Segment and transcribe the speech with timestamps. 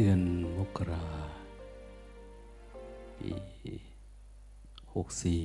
[0.00, 0.20] ดือน
[0.56, 1.06] มกรา
[3.18, 3.30] ปี
[4.94, 5.42] หกสี่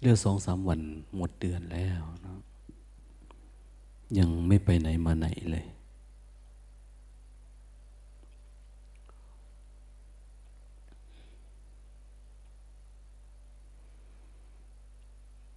[0.00, 0.80] เลือกสองสามวัน
[1.16, 2.34] หมดเดือนแล้วนะ
[4.18, 5.66] ยังไม่ไปไหนมาไหนเลย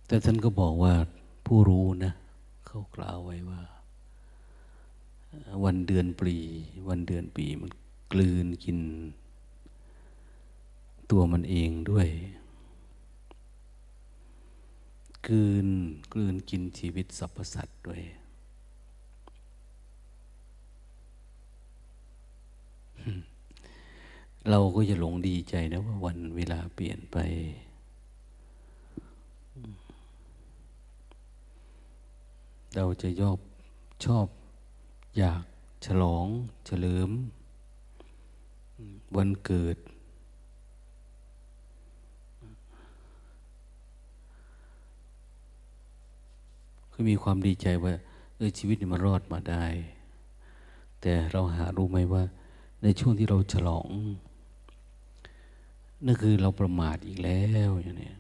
[0.08, 0.94] แต่ท่านก็บอกว่า
[1.46, 2.14] ผู้รู้นะ
[2.68, 3.62] เขากล่าวไว้ว่า
[5.64, 6.38] วันเดือนปี
[6.90, 7.72] วันเดือนปีมัน
[8.12, 8.80] กลืนกิน
[11.12, 12.08] ตัวมันเองด้วย
[15.28, 15.68] กลืน
[16.14, 18.02] กลืนกินชีวิตสรรพสัตว์ด้วย
[24.50, 27.18] เราก็จะหลงดีใจนะว่าวันเวลาเปลี่ยนไป
[32.78, 33.40] เราจะยอบ
[34.06, 34.28] ชอบ
[35.18, 35.44] อยาก
[35.86, 36.26] ฉลอง
[36.66, 37.10] เฉลิม
[39.16, 39.78] วันเกิด
[46.92, 47.94] คือมีความดีใจว่า
[48.36, 49.66] เออชีวิตนี่มันรอดมาได้
[51.02, 52.24] แต่เราหารู้ไหมว่า
[52.84, 53.90] ในช่วงที่เราฉลอง
[56.06, 58.12] นั่นคือเราประมาทอีกแล้วอย่างนี้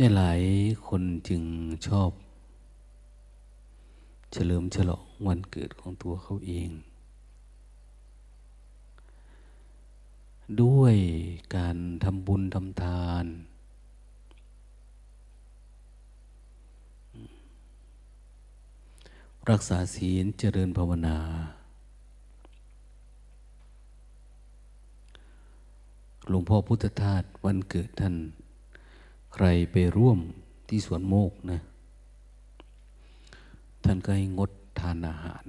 [0.00, 0.42] เนี่ยหลาย
[0.88, 1.42] คนจึง
[1.86, 2.10] ชอบ
[4.32, 6.70] เฉลิมฉลองวันเกิดของตัวเขาเอง
[10.62, 10.96] ด้วย
[11.56, 13.24] การทำบุญทำทาน
[19.50, 21.18] รักษาศีลเจริญภาวนา
[26.28, 28.16] หลวงพ่อพุทธทาสวันเกิดท่าน
[29.34, 30.18] ใครไปร่วม
[30.68, 31.60] ที่สวนโมกนะ
[33.84, 35.46] ท่านก็ให้งดทานอาหาร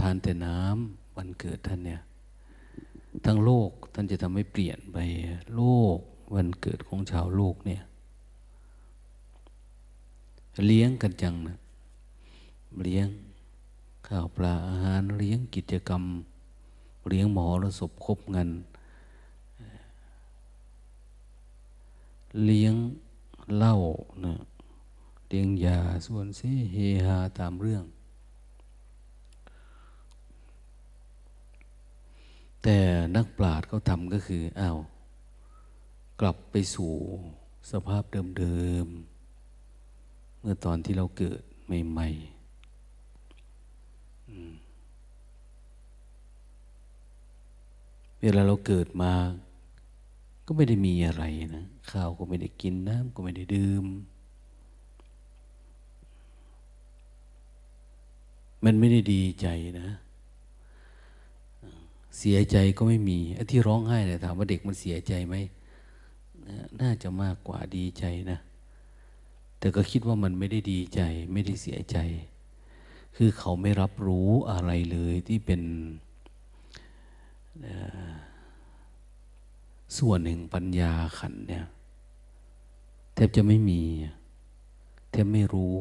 [0.00, 2.00] ทานแต่น้ำวันเกิดท่านเนี่ย
[3.24, 4.98] ทั้งโลกท่านจะทำให้เปลี่ยนไป
[5.56, 5.62] โล
[5.96, 5.98] ก
[6.34, 7.82] วันเกิดของชาวโลกเนี่ย
[10.66, 11.58] เลี้ยงกันจังนะ
[12.82, 13.08] เลี้ยง
[14.06, 16.02] ข้าวปลาอาหารเลี้ยงกิจกรรม
[17.08, 18.50] เลี้ยงหมอระศพครบเงิน
[22.42, 22.74] เลี้ยง
[23.56, 23.76] เหล้า
[24.24, 24.34] นะ
[25.28, 27.84] เลี้ยงยาส่วนซีเฮฮาตามเรื่อง
[32.62, 32.78] แต่
[33.16, 34.78] นักปราชญ์เขาทำก็คืออ้าว
[36.20, 36.92] กลับไปสู่
[37.70, 38.04] สภาพ
[38.38, 42.34] เดิมๆ เมื่อตอนที่เราเกิดใหม่ๆ
[48.20, 49.12] เวลาเราเกิดมา
[50.46, 51.24] ก็ไม่ได้มีอะไร
[51.54, 53.84] นะข้าวก็ไม่ได้กินน้ำก็ไม่ได้ดื่ม
[58.64, 59.48] มันไม่ได้ดีใจ
[59.80, 59.88] นะ
[62.18, 65.34] เสียใจก็ไม่มีไอ้ที่ร้องไห้เนี่ยถามว่าเด็กมันเสียใจไหม
[66.80, 68.38] น่าจะมากกว่าดีใจนะ
[69.58, 71.00] แต่ก็คิดว่ามันไม่ได้ดีใจ
[71.32, 71.98] ไม่ได้เสียใจ
[73.16, 75.60] คือเขาไม่รับรู้อะไรเลยที่เป็น
[79.96, 81.66] ส่วนหนึ่งปัญญาขันเนี่ย
[83.14, 83.82] แทบจะไม่มี
[85.10, 85.76] แทบไม่รู้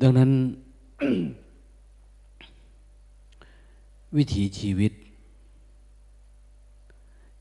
[0.00, 0.30] ดังนั้น
[4.16, 4.92] วิถีชีวิต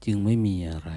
[0.06, 0.92] จึงไม่มีอะไร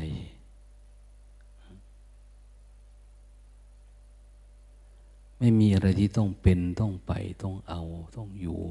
[5.38, 7.12] ไม่มีอะไรที่ต้องเป็นต้องไป
[7.43, 7.82] ต้องเอา
[8.17, 8.62] ต้องอยู่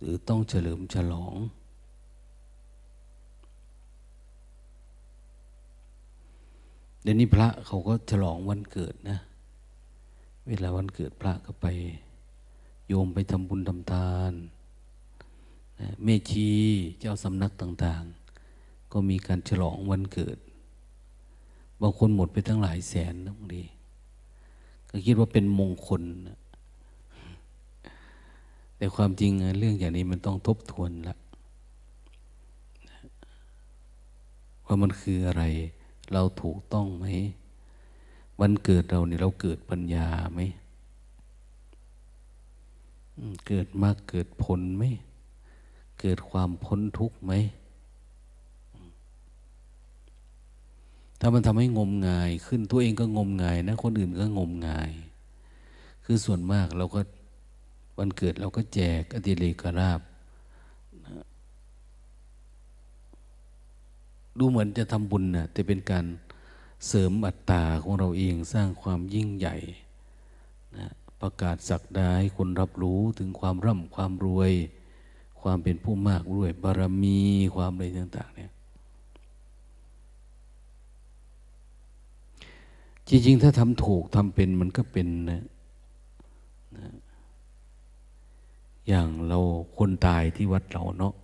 [0.00, 1.34] หรือต้องเฉลิมฉลอง
[7.02, 9.18] เดี๋ยวนี้พระเขาก็ฉลองวันเกิดนะ
[10.46, 11.66] เวลาวันเกิดพระก็ไป
[12.88, 14.32] โยมไปทำบุญทำทาน
[16.04, 16.50] เมชี
[17.00, 18.04] เจ้าสำนักต่าง
[18.48, 20.38] ๆ ก็มีการฉลองวันเกิด
[21.80, 23.64] บางคนหมดไปตั้งหลายแสนนะบางที
[24.90, 26.02] ก็คิดว่าเป็นมงคล
[28.80, 31.16] แต่ความจริงเรื่องอย่างนี้มันต้องทบทวนละ
[34.66, 35.42] ว่ามันคืออะไร
[36.12, 37.06] เราถูกต้องไหม
[38.40, 40.40] วันเกิดเราเนี่ยเราเกิดปัญญาไหม
[43.46, 44.84] เกิดมากเกิดผลไหม
[46.00, 47.32] เกิดความพ้นทุกข์ไหม
[51.20, 54.90] ถ้ามันทำให้งมงายขึ้นตัวเองก็งมงายนะ คนอื่นก็งมงาย
[56.04, 57.00] คือส่วนมากเราก็
[58.00, 60.00] วันเกิดเราก็แจกอดิเรกราบ
[61.06, 61.24] นะ
[64.38, 66.04] ดูเหมือนจะทำบุญนะแต่เป็นการ
[66.88, 69.56] เสริมอัตตาของเราเองสร้างความยิ่งใหญ่
[70.76, 70.86] นะ
[71.20, 74.52] ประกาศสักดาให้คนรับรู้ถึงความร่ำความรวย
[75.40, 77.18] ความเป็นผู้มากรวยบารมี
[77.56, 78.50] ความอะไรต่าง ๆ เนี่ย
[83.08, 85.44] จริงๆ ถ้าทำถูกทำเป็นมันก็เป็นนะ
[88.90, 89.38] อย่างเรา
[89.76, 91.14] คนตายที่วัดเราเนาะ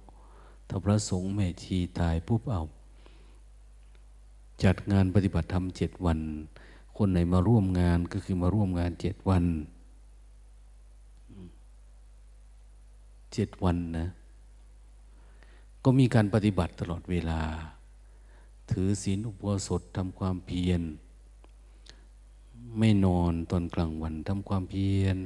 [0.69, 2.63] ถ้าพระสงฆ์แม่ชีตายปุ๊บเอา
[4.63, 6.19] จัดงานปฏิบัติธรรมเจ็ดวัน
[6.97, 9.45] คนไหนมาร่วมงานก็คือมาร่วมงานเจ็ดวัน
[13.35, 14.07] เจ็ดวันนะ
[15.85, 17.41] ก็มีการปฏิบัติตลอดเวลา
[18.71, 20.83] ถือศีลอุโบสถทำความเพียร
[22.79, 25.17] ไม่นอนตอนกลางวันทำความเพียร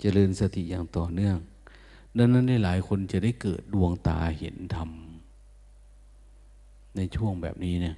[0.00, 1.38] เจริญสติอย่างต่อเนื่อง
[2.18, 4.90] ดังนั้นหลายคนจะได้เกิดดวงตาเห็นธรรม
[6.96, 7.96] ในช่วงแบบนี้เนี่ย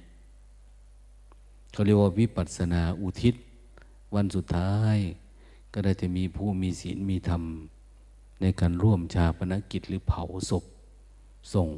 [1.71, 3.35] เขาเรียกว่าวิปัสสนาอุทิศ
[4.15, 4.97] วันสุดท้าย
[5.73, 7.43] ก็ได้จะมีผู้มีศีลมีธรรม
[8.41, 10.63] ในการร่วมชาปนกิจหรือเผาศพ
[11.53, 11.69] ส่ง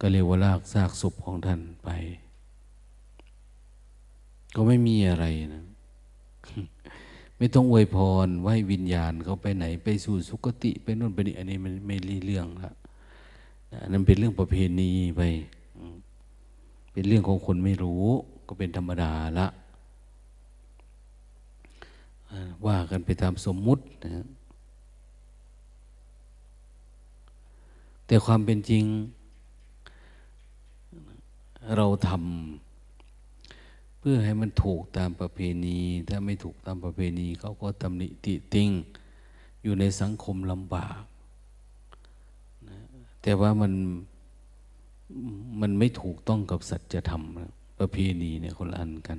[0.00, 1.88] ก็เรียกว่าลากซากศพของท่านไป
[4.54, 5.24] ก็ไม่มีอะไร
[5.54, 5.64] นะ
[7.36, 7.96] ไม่ต้องอวยพ
[8.26, 12.72] รว่าให้วิญญาณเขาไปไหนไปสู่สุคติไปนู่นไปนี่อันนี้มันไม่รีเรื่องละ
[13.92, 15.22] นั่นเป็นเรื่องประเพณีไป
[16.92, 18.04] เป็นเรื่องของคนไม่รู้
[18.46, 19.46] ก็เป็นธรรมดาละ
[22.66, 24.26] ว่ากันไปตามสมมุตินะ
[28.06, 28.84] แต่ความเป็นจริง
[31.76, 32.71] เราทำ
[34.04, 35.78] เพื่อให้มันถูกตามประเพณี
[36.08, 38.70] ถ้าไม่ถูกตามประเพณีเขาก็ตำหนิติติง
[39.62, 41.00] อยู่ในสังคมลำบาก
[42.68, 42.78] นะ
[43.22, 43.72] แต่ว่ามัน
[45.60, 47.22] มันไม่ถูกต้องกับสัจธรรม
[47.78, 49.18] ประเพณีเนี่ยคนละอันกัน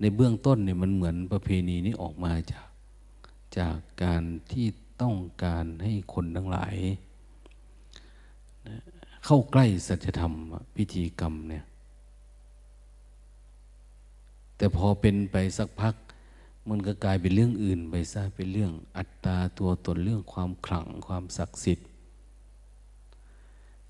[0.00, 2.66] ในเบื้องต้นเนี่ยมันเหมือนประเพณีนี้ออกมาจาก
[3.58, 4.22] จากการ
[4.52, 4.66] ที่
[5.02, 6.76] ต้องการให้คนทั้งหลาย
[8.68, 8.76] นะ
[9.24, 10.32] เข้าใกล้สัจธรรม
[10.76, 11.64] พิธีกรรมเนี่ย
[14.56, 15.94] แต่พอเป็นไปสักพัก
[16.68, 21.86] มันก็กลายเป็นเรื่องอื่นไปซะเป็นเรื่องอัตตาตัวตนเรื่องความขลังความศักดิ์สิทธิ์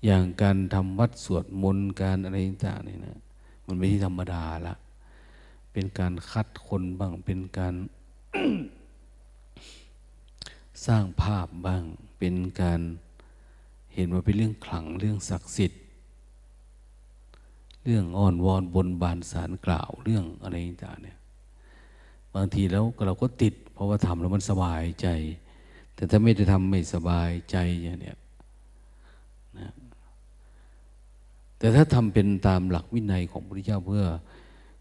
[0.05, 3.19] อย่างการทำวัดสวดมนต์การอะไรต่างๆนี่นะ
[3.65, 4.75] มันไม่ใช่ธรรมดาละ
[5.71, 7.75] เป็นการคัดคนบ้างเป็นการ
[10.85, 11.83] สร้างภาพบ้าง
[12.19, 12.81] เป็นการ
[13.93, 15.79] เห็นว่าเป็นเรื่องขลังเรื่องศักดิ์สิทธิ์
[17.85, 21.17] เรื่องอ้อนวอนบนบานสารกล่าวเรื่องอะไรต่างเนี่ย
[22.35, 25.07] บางทีแล้วเราก็ติด เพราะว่าทำแล้วมันสบายใจ
[25.95, 28.17] แต่ถ้าไม่ได้ทำไม่สบายใจอย่างเนี้ย
[29.57, 29.69] นะ
[31.57, 34.05] แต่ถ้าทำเป็นตามหลักวินัยของพระพุทธเจ้าเพื่อ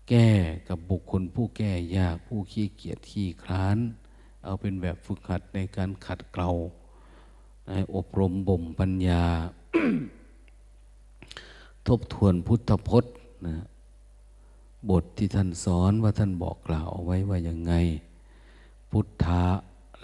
[0.08, 0.28] แก้
[0.68, 3.78] กับบุคคลผู้แก้ยากผู้ขี้เกียจขี้คร้าน
[4.44, 6.50] เอาเป็นแบบฝึกหัดในการขัดเกลา
[7.94, 9.24] อบรมบ่มปัญญา
[11.88, 13.14] ทบทวนพุทธพจน์
[13.46, 13.56] นะ
[14.90, 17.72] บทที่ท่านสอนว่าท่านบอกกล่าวเอาไว้ว่ายังไง
[18.90, 19.44] พุทธะ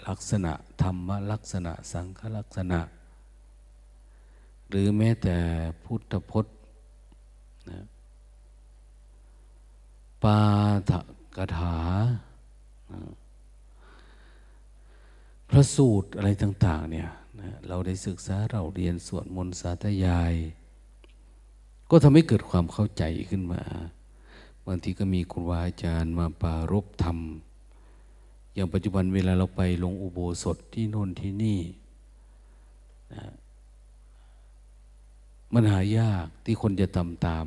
[0.07, 2.79] ลักษณะธรรมลักษณะสังฆลักษณะ
[4.69, 5.37] หรือแม้แต่
[5.85, 6.55] พุทธพจน์
[7.69, 7.79] นะ
[10.23, 10.39] ปา
[10.89, 10.91] ถ
[11.37, 11.77] กถา
[12.91, 13.01] นะ
[15.49, 17.09] พระสูตรอะไรต่าง ๆ เนี่ย
[17.39, 20.33] นะเราได้ศึกษาเราเรียนสวดมนต์สาธยาย
[21.91, 23.61] ก็ทำให้เกิดความเข้าใจขึ้นมา
[24.67, 27.17] บางทีก็มีครูบาอาจารย์มาปารบธรรม
[28.53, 31.59] อย่างปัจจุบันเวลาเราไปลงอุโบสถที่โน่นที่นี่
[33.13, 33.23] นะ
[35.53, 37.45] มันหายากที่คนจะทำตาม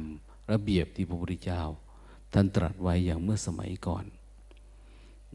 [0.52, 1.62] ระเบียบที่พระพุทธเจ้า
[2.32, 4.04] ท่านตรัสไว้อย่างเมื่อสมัยก่อน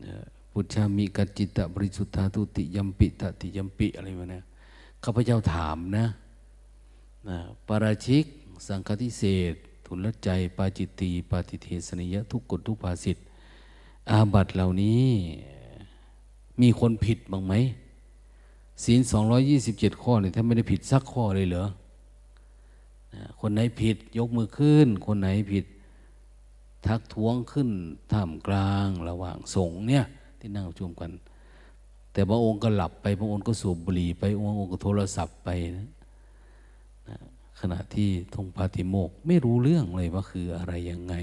[0.03, 0.15] นะ
[0.51, 4.43] พุทธามีกัจจิตะบริสุทธาตุติยมปิตติยมปิอะไรมานะ
[5.03, 6.05] ข้าพเจ้าถามนะ
[7.27, 7.37] นะ
[7.67, 8.25] ปราชิก
[8.67, 13.19] สังฆทิเศษทุนละใจปาจิตตีปาติเทสนิยทุกกฎทุกภาสิทธ
[14.09, 15.07] อาบัตเหล่านี้
[16.61, 17.53] มีคนผิดบ้างไหม
[18.83, 21.65] ศีลสองยี่สิบเจ็ดข้อเนี่ยถ้าไม่ได้ผิดสักข้อเลยเหรอ
[23.39, 25.65] คนไหนผิดยกมือขึ้น คนไหนผิด
[26.87, 27.69] ทักท้วงขึ้น
[28.11, 30.03] ท่ามกลางระหว่างสงเนี่ย
[30.39, 31.11] ที่นั่งประชุมกัน
[32.11, 35.87] แต่พระองค์ก็หลับไปพระองค์ก็สูบบุหรี่ไปพระองค์ก็โทรศัพท์ไปนะ
[37.59, 41.15] ขณะที่ทงปาติโมกไม่รู้เรื่องเลยว่าคืออะไรยังไง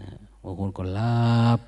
[0.00, 0.08] นะ
[0.42, 1.60] บางคนก็ลาบ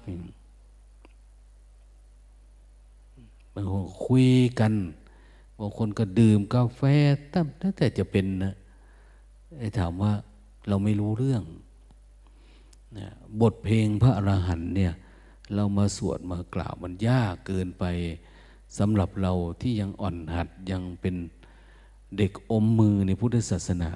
[3.55, 4.29] บางคนคุย
[4.61, 4.73] กัน
[5.59, 6.81] บางคนก็ดื่มกาแฟ
[7.63, 8.55] ตั้งแต่จะเป็นนะ
[9.59, 10.13] ไอ้ถามว่า
[10.69, 11.43] เราไม่รู้เรื่อง
[12.99, 13.09] นะ
[13.41, 14.93] บทเพลงพระอรหันต์เนี่ย
[15.55, 17.85] เรามาสวดมากล่าวมันยากเกินไป
[18.79, 21.17] สำหรับเราที่ยังอ่อนหัดยังเป็น
[22.17, 23.93] เด็กอมมือในพุทธศาสนา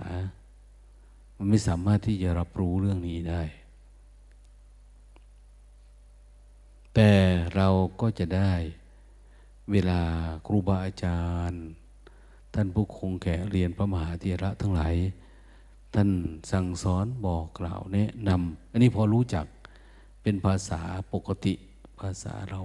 [1.37, 3.43] มันไม่สามารถที่จะรับรู้เรื่องนี้ได้
[6.95, 7.11] แต่
[7.55, 7.69] เรา
[8.00, 8.52] ก็จะได้
[9.71, 10.00] เวลา
[10.47, 11.62] ครูบาอาจารย์
[12.55, 14.95] ท่านผู้คงแก่เรียนพระมหาเถระทั้งหลาย
[15.95, 16.11] ท่าน
[16.50, 19.47] สั่งสอนบอกกล่าวแนะนำอันนี้พอรู้จัก
[20.23, 20.81] เป็นภาษา
[21.12, 21.55] ปกติ
[22.00, 22.62] ภาษาเรา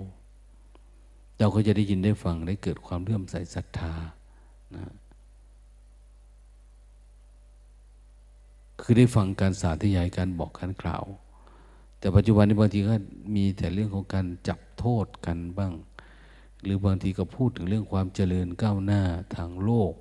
[1.37, 3.93] เราก็จะได้ยินได้ฟังได้เกิดความเลื่อมใสศรัทธา
[4.75, 4.83] นะ
[8.79, 11.05] คือได้ฟังการสาธยายการบอกการกล่าว
[11.99, 12.95] แต่ปัจจุบันนี้บางทีก็
[13.35, 15.73] มีแต่เรื่องของการจับโทษกันบ้าง
[16.63, 19.01] หรือบางทีก็พูดถึงเรื่องความเจริญก้าวหน้า
[19.35, 19.93] ทางโลก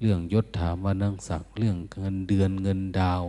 [0.00, 3.24] เรื่องยศถามานั่งศักดิ์เรื่องเงินเดือนเงินดาว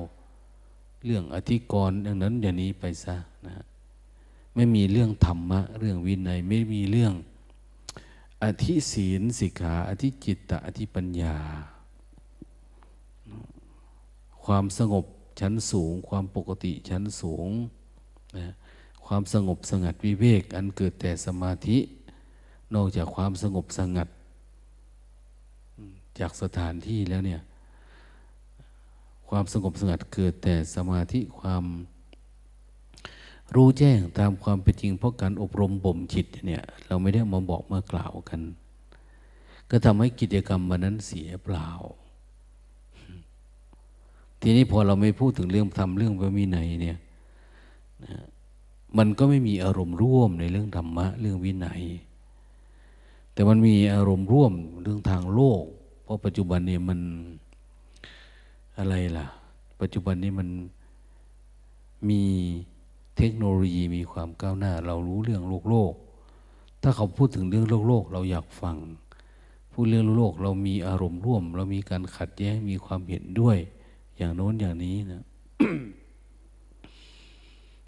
[1.06, 3.16] เรื่องอธิกรณ์อย่างนั้นอย่างนี้ไปซะ
[3.48, 3.66] นะ
[4.56, 7.14] ไม่มีเรื่องธรรมะ เรื่องวินัยไม่มีเรื่อง
[8.44, 11.38] อธิศีลสิกขาอธิจิตตอธิปัญญา
[14.46, 15.06] ความสงบ
[15.40, 17.50] ชั้นสูง ความปกติชั้นสูง
[18.38, 18.48] นะ
[19.06, 21.78] ความสงบสงัดวิเวก อันเกิดแต่สมาธิ
[22.76, 24.08] นอกจากความสงบสงัด
[26.20, 27.42] จากสถานที่แล้วเนี่ย
[29.30, 31.64] ความสงบสงัดเกิดแต่สมาธิความ
[33.56, 38.42] รู้แจ้งตามความเป็นจริงเพราะการอบรมบ่มจิตเนี่ยเราไม่ได้มาบอกมากล่าวกัน
[39.70, 41.70] ก็ทำให้กิจกรรมวันนั้นเสียเปล่า
[44.42, 46.98] ทีนี้พอเราไม่พูดถึงเรื่องทำเรื่องพระวินัยเนี่ย
[48.06, 48.16] นะ
[48.98, 51.82] มันก็ไม่มีอารมณ์ร่วมในเรื่องธรรมะเรื่องวินัย
[53.34, 55.64] แต่มันมีอารมณ์ร่วมเรื่องทางโลก
[56.04, 57.00] เพราะปัจจุบันเนี่ยมัน
[58.78, 59.28] อะไรล่ะ
[59.82, 60.48] ปัจจุบันนี้มัน
[62.10, 62.22] มี
[63.18, 65.94] เทคโนโลยีมีความก้าวหน้า เรารู้เรื่องโลกโลก
[66.82, 68.78] ถ้าเขาพูดถึงเรื่องโลกโลก เราอยากฟัง
[69.72, 73.58] พูดเรื่องโลก เรามีอารมณ์ร่วม เรามีการขัดแย้งมีความเห็นด้วย
[74.22, 75.24] อย่างโน้นอย่างนี้นะ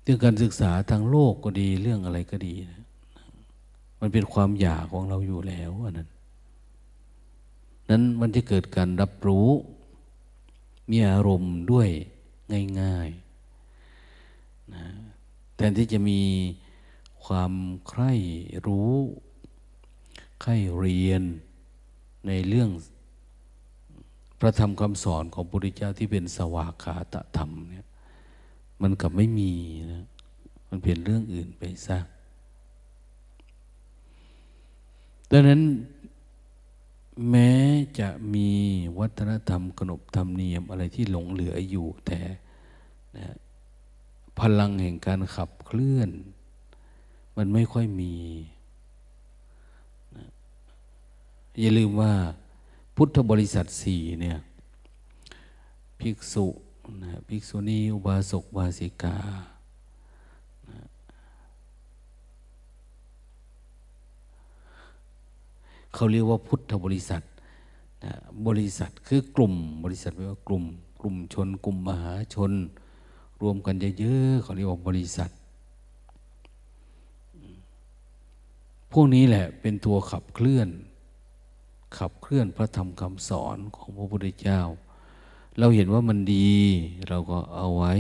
[0.03, 2.81] เรื่องการศึกษาทางโลกก็ดีเรื่องอะไรก็ดีนะ
[3.99, 6.09] มันเป็นความอยากของเราอยู่แล้วอันนั้น
[7.89, 9.49] นั้นมันจะเกิดการรับรู้
[10.89, 11.89] มีอารมณ์ด้วย
[12.81, 14.85] ง่ายๆนะ
[15.55, 16.21] แทนที่จะมี
[17.25, 17.51] ความ
[17.87, 18.13] ใคร่
[18.67, 18.93] รู้
[20.41, 21.21] ใคร่เรียน
[22.27, 22.69] ในเรื่อง
[24.43, 27.85] ระธรรมคำสอนของพระพุทธเจ้าที่เป็นสวากขาตธรรมเนี่ย
[28.81, 29.51] มันกับไม่มี
[29.91, 30.05] นะ
[30.69, 31.99] มันเป็นเรื่องอื่นไปซะ
[35.31, 35.61] ดังนั้น
[37.29, 37.51] แม้
[37.99, 38.49] จะมี
[38.99, 42.19] วัฒนธรรมขนบธรรมเนียมอะไรที่หลงเหลืออยู่แต่
[43.17, 43.35] นะ
[44.39, 46.09] พลังแห่งการขับเคลื่อน
[47.37, 48.15] มันไม่ค่อยมี
[50.15, 50.25] นะ
[51.59, 52.13] อย่าลืมว่า
[52.95, 54.37] พุทธบริษัทสี่เนี่ย
[55.99, 56.45] ภิกษุ
[57.03, 59.17] นะภิกษุณีอุบาสกบาสิกา
[60.69, 60.79] นะ
[65.93, 67.21] เขาเรียกว่าพุทธบริษัท
[68.03, 68.13] นะ
[68.47, 70.63] บริษัทคือกลุ่มบริษัทแปลว่ากลุ่ม
[71.01, 72.51] กลุ่มชน กลุ่มมหาชน
[73.41, 75.29] รวมกันเยอะๆเขาเรียกว่าบริษัท
[78.91, 80.69] พวกนี้แหละเป็นตัวขับเคลื่อน
[81.97, 84.61] ขับเคลื่อนพระธรรมคำสอนของพระพุทธเจ้า
[85.59, 86.51] เราเห็นว่ามันดี
[87.07, 87.93] เราก็เอาไว้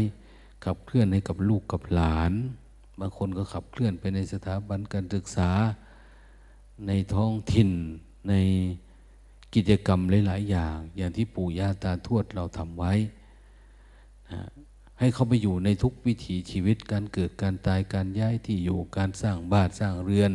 [0.65, 2.33] ขับเคลื่อนให้กับลูกกับหลาน
[2.99, 5.51] บางคนก็ขับเคลื่อนไปในสถาบันการศึกษา
[6.87, 7.69] ในท้องถิ่น
[8.29, 8.33] ใน
[9.53, 12.93] กิจกรรมหลาย ๆ อย่าง อย่างที่ปู่ย่าตาทวดเราทำไว้
[14.31, 14.41] นะ
[14.99, 20.31] ให้เขาไปอยู่ในทุกวิถีชีวิตการเกิดการตายการย้ายที่อยู่การสร้างบ้านสร้างเรือน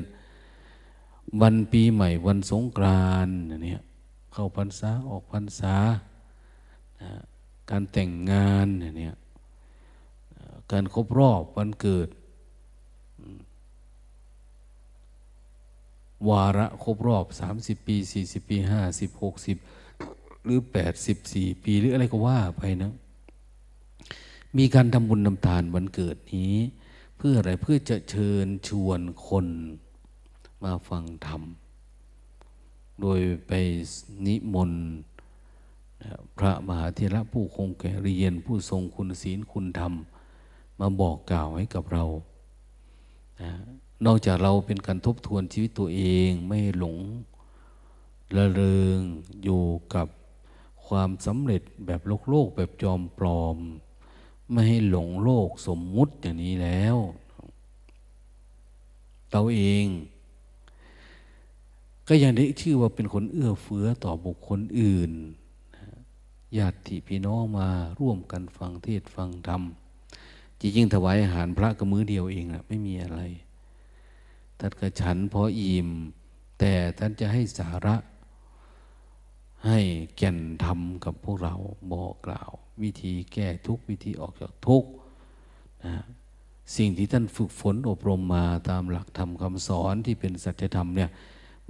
[1.43, 3.83] วันปีใหม่วันสงกรานต์เนี่ย
[4.33, 5.77] เข้าพรรษาออกพรรษา
[7.71, 8.67] การแต่งงาน
[8.99, 9.17] เนี่ย
[10.73, 12.09] การครบรอบวันเกิด
[16.29, 17.25] วาระครบรอบ
[17.59, 18.57] 30 ปี 40 ปี
[18.91, 20.61] 50 60 หรือ
[21.13, 22.93] 84 ปีหรืออะไรก็ว่าไปนะ
[24.59, 26.55] มีการทำบุญนำทานวันเกิดนี้
[27.17, 29.47] เพื่ออะไรเพื่อจะเชิญชวนคน
[30.63, 31.43] มาฟังธรรม
[33.01, 33.53] โดยไป
[34.27, 34.83] นิมนต์
[36.37, 39.93] พระมหาเถระผู้คงแก่เรียนผู้ทรงคุณศีลคุณธรรม
[40.81, 42.05] มาบอกกล่าวให้กับเรา
[44.05, 46.97] นอกจากเราเป็นการทบทวนชีวิตตัวเองไม่หลง
[48.37, 48.99] ละเริง
[49.45, 49.63] อยู่
[49.95, 50.09] กับ
[50.87, 53.57] ความสำเร็จแบบโลกโลกแบบจอมปลอม
[54.51, 56.97] ไม่ให้หลงโลกสมมุติอย่างนี้แล้ว
[59.31, 59.87] เราเอง
[62.09, 65.13] ก็ยังได้ชื่อว่าเป็นคนเอื้อเฟื้อต่อบุคคลอื่น
[66.59, 67.69] ญาติพี่น้องมา
[68.01, 69.63] ร่วมกันฟังเทศฟังธรรม
[70.61, 73.21] จริงๆถวายอาหารพระก็มือเดียวเองนะไม่มีอะไร
[74.59, 75.89] ท่านก็ฉันพออิ่ม
[76.59, 77.97] แต่ท่านจะให้สาระ
[79.67, 79.79] ให้
[80.17, 81.55] แก่นธรรมกับพวกเรา
[81.93, 82.51] บอกกล่าว
[82.83, 84.85] วิธีแก้ทุกวิธีออกจากทุก
[85.85, 85.95] นะ
[86.77, 91.11] สิ่งที่ท่านฝึกฝนอบรมมาตามหลักธรรมคำสอนที่เป็นสัจธรรมเนี่ย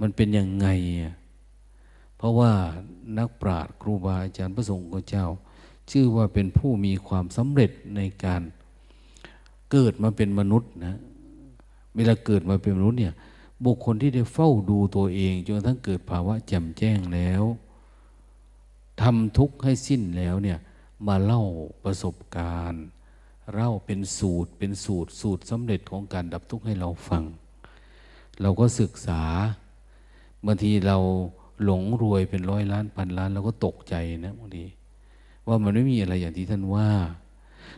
[0.01, 0.67] มันเป็นยังไง
[2.17, 2.51] เพราะว่า
[3.17, 5.27] นักปราชญ์ครูบาอาจารย์พระสงฆ์เจ้า
[5.91, 8.41] ชื่อว่าเป็นผู้มีความสำเร็จในการ
[9.71, 10.95] เกิดมาเป็นมนุษย์นะ
[11.95, 13.13] เวลาเกิดมาเป็นมนุษย์เนี่ย
[13.65, 17.43] บุคคลที่ได้เฝ้าดูตัวเองจนกระทั่งเกิดภาวะแจ่มแจ้งแล้ว
[19.01, 20.57] ทำทุกข์ให้สิ้นแล้วเนี่ย
[21.07, 21.43] มาเล่า
[21.83, 22.83] ประสบการณ์
[23.53, 27.23] เล่าเป็นสูตรเป็นสูตรสูตรสำเร็จของการดับทุกข์ให้เราฟัง
[28.41, 29.21] เราก็ศึกษา
[30.45, 30.97] บางทีเรา
[31.63, 34.65] หลงรวยเป็นร้อยล้านพันล้านเราก็ตกใจนะบางที
[35.47, 36.89] ว่ามันไม่มีอะไรอย่างที่ท่านว่า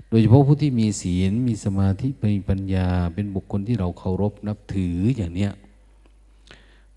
[0.10, 5.52] โดยเฉพาะผู้ที่มีศีลมีสมาธิมีปัญญา เป็นบุคคลที่เราเคารพนับถืออย่างเนี้ย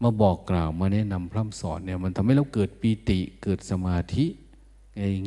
[0.02, 4.24] มาบอกกล่าวมาแนะนำพร่ำสอนเนี่ยมันทำให้เราเกิดปีติเกิดสมาธิ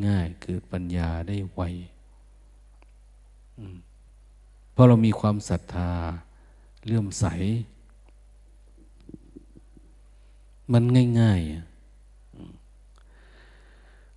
[0.06, 1.62] ง่ายๆเกิดปัญญาได้ไว
[4.74, 5.92] เพราะเรามีความศรัทธา
[6.86, 7.26] เลื่อมใส
[10.74, 10.84] มัน
[11.20, 11.68] ง่ายๆ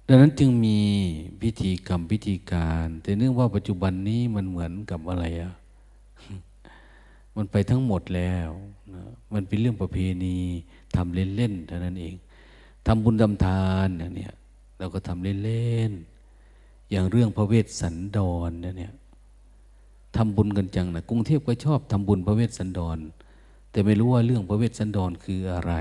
[0.06, 0.78] ดังนั้นจึงมี
[1.42, 5.52] พิธีกรรมพิธีการ แต่เนื่องว่าปัจจุบันนี้มันเหมือนกับอะไรอะ
[7.36, 8.50] มันไปทั้งหมดแล้ว
[8.94, 10.38] นะมันเป็นเรื่องประเพณี
[10.96, 12.14] ทำเล่นๆเท่านั้นเอง
[12.86, 14.34] ทำบุญทำทานเนี่ย
[14.78, 18.92] เราก็ทำเล่นๆอย่างเรื่องพระเวสสันดรเนี่ย
[20.16, 22.98] ทำบุญกันจังนะกรุงเทพก็ชอบทำบุญพระเวสสันดร
[23.70, 25.74] แต่ไม่รู้ว่าเรื่องพระเวสสันดรคืออะไร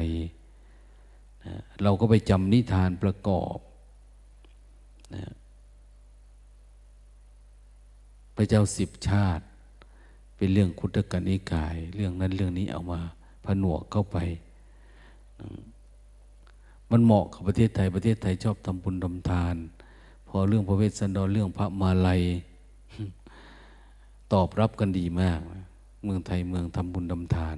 [1.46, 3.58] นะเราก็ไปจำนิทานประกอบ
[5.16, 5.24] นะ
[8.36, 9.44] พระเจ้าสิบชาติ
[10.38, 13.00] เป็นเรื่องคุตกันิกาย เรื่องนั้นเรื่องนี้เอามา
[13.46, 14.18] ผนวกเข้าไป
[16.92, 19.56] มันเหมาะกับประเทศไทย ประเทศไทยชอบทำบุญทำทาน
[20.28, 22.22] พอเรื่องพระเวสสันดรเรื่องพระมาลัย
[24.34, 25.40] ตอบรับกันดีมาก
[26.04, 27.58] เมืองไทยเมืองทำบุญทำทาน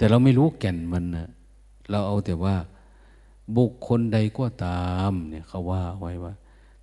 [0.00, 1.28] แต่เราไม่รู้แก่นมันนะ
[1.90, 2.56] เราเอาแต่ว่า
[3.56, 6.32] บุคคลใดก็ตามเนี่ยเขาว่าไว้ว่า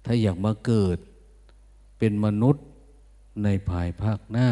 [0.06, 0.98] ถ้าอยากมาเกิด
[1.98, 2.66] เป็นมนุษย์
[3.44, 4.50] ในภายภาคหน้า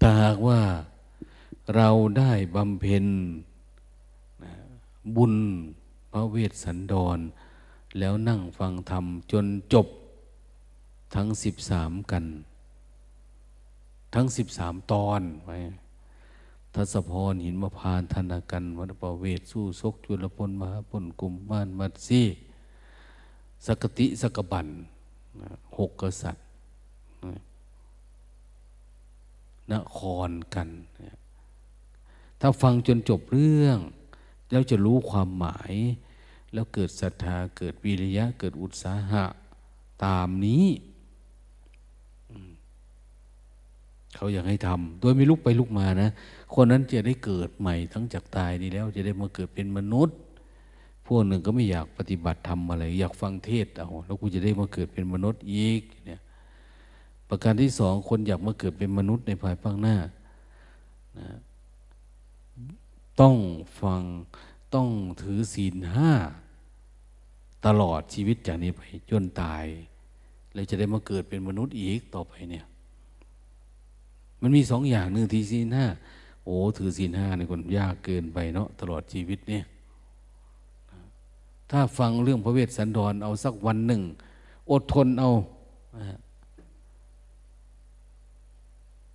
[0.00, 0.60] ถ้าหากว่า
[1.76, 3.04] เราได้บำเพ็ญ
[5.16, 5.34] บุญ
[6.12, 7.18] พระเวสสันดร
[7.98, 9.86] แล้วนั่งฟังธรรมจนจบ
[11.14, 12.24] ทั้งสิบสามกัน
[14.18, 15.56] ทั้งสิบสามตอนไว้
[16.74, 22.22] ทัศพรหินมพานธนากันวัดประเวศสู้ซกจุลพลมหาพลกลุ่มบ้านมัดซี
[23.66, 24.66] สกติสกบัน
[25.78, 26.44] หกกษัตริย์
[29.72, 29.98] นค
[30.28, 30.68] รกัน
[32.40, 33.78] ถ้าฟังจนจบเรื่อง
[34.50, 35.74] แล้วจะรู้ความหมาย
[36.52, 39.24] แล้วเกิดศรัทธาเกิดวิริยะ เกิดอุตสาหะ
[40.04, 40.64] ตามนี้
[44.16, 46.10] เขาอยากให้ทำโดยไม่ลุกไปลุกมานะ
[46.54, 50.16] คนนั้นจะได้เกิดใหม่ทั้งจากตายนี้แล้วจะได้มาเกิดเป็นมนุษย์
[51.06, 56.20] พวกหนึ่งก็ไม่อยากปฏิบัติทำอะไร อยากฟังเทศเอาแล้วกูจะได้มาเกิดเป็นมนุษย์อีกเนี่ย
[57.28, 59.96] ประการที่สองคนอยากมาเกิดเป็นมนุษย์ในภายภาคหน้า
[61.18, 61.28] นะ
[63.20, 63.34] ต้อง
[63.80, 64.02] ฟัง
[64.74, 64.88] ต้อง
[65.22, 66.12] ถือศีลห้า
[67.66, 69.64] ตลอดชีวิตจากนี้ไปจนตาย
[70.54, 72.66] เลยจะได้มาเกิดเป็นมนุษย์อีกต่อไปเนี่ย
[74.46, 75.86] มันมีสองอย่างหนึ่งทีศีลห้า
[76.44, 79.64] โอ้ถือศีลห้าในคนยากเกินไปเนาะตลอดชีวิตเนี่ย
[81.70, 84.02] ถ้าฟังเรื่องพระเวสสันดรเอาสักวันหนึ่ง
[84.70, 85.30] อดทนเอา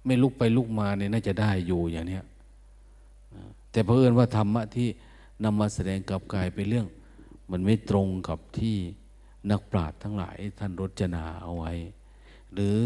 [0.06, 2.24] ไม่ลุกไปลุกมาเนี่ยน่าจะได้อยู่อย่างเนี้ย
[3.72, 4.88] แต่เพอิญว่าธรรมะที่
[5.44, 6.88] นำมาแสดงกับกายเป็นเรื่อง
[7.52, 8.76] มันไม่ตรงกับที่
[9.52, 11.74] นักปราชญ์ทั้งหลาย ท่านรจนาเอาไว้
[12.54, 12.78] หรือ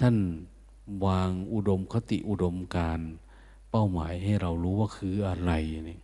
[0.00, 0.16] ท่าน
[1.04, 3.00] วางอุดมคติอุดมการ
[3.70, 5.52] เป้าหมายให้เรารู้ว่าคืออะไร
[5.88, 5.98] นี่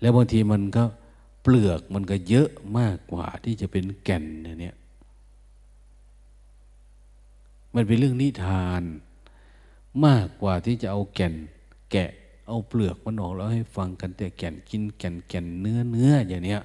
[0.00, 0.84] แล้วบางทีมันก็
[1.42, 4.24] ปปลือกมันก็เยอะมากกว่าที่จะเป็นแก่น
[4.60, 4.76] เนี่ย
[7.74, 8.82] มันเป็นเรื่องนิทาน
[10.06, 11.34] มากกว่าที่จะเอาแก่น
[11.90, 12.10] แกะ
[12.48, 16.62] เอาเปลือกมันออกแล้วให้ฟังกันแต่แก่นกินแก่นแก่นเนื้อเนื้ออย่างเนี้ย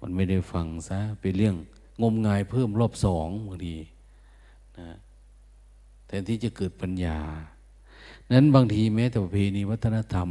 [0.00, 1.56] มันไม่ได้ฟังซะเป็นเรื่อง
[2.00, 3.76] งมงายเพิ่มรอบสองบางที
[4.78, 4.88] นะ
[6.06, 7.18] แทนที่จะเกิดปัญญา
[8.32, 10.28] นั้นบางทีแม้แต่ประเพณีวัฒนธรรม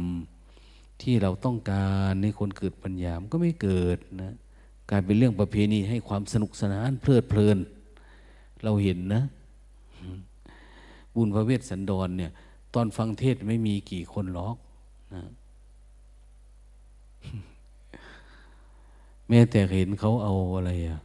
[1.02, 4.34] ที่เราต้องการในคนเกิดปัญญามันก็ไม่เกิดนะ
[4.90, 7.58] กลายเป็นเรื่องประเพณีให้ความสนุกสนานเพลิดเพลิน
[8.64, 9.22] เราเห็นนะ
[11.14, 12.32] บุญพระเวสสันดรเนี่ย
[12.74, 14.56] ตอนฟังเทศไม่มีกี่คนล็อก
[15.14, 15.22] นะ
[19.28, 20.98] แม้แต่เห็นเขาเอาอะไรอะ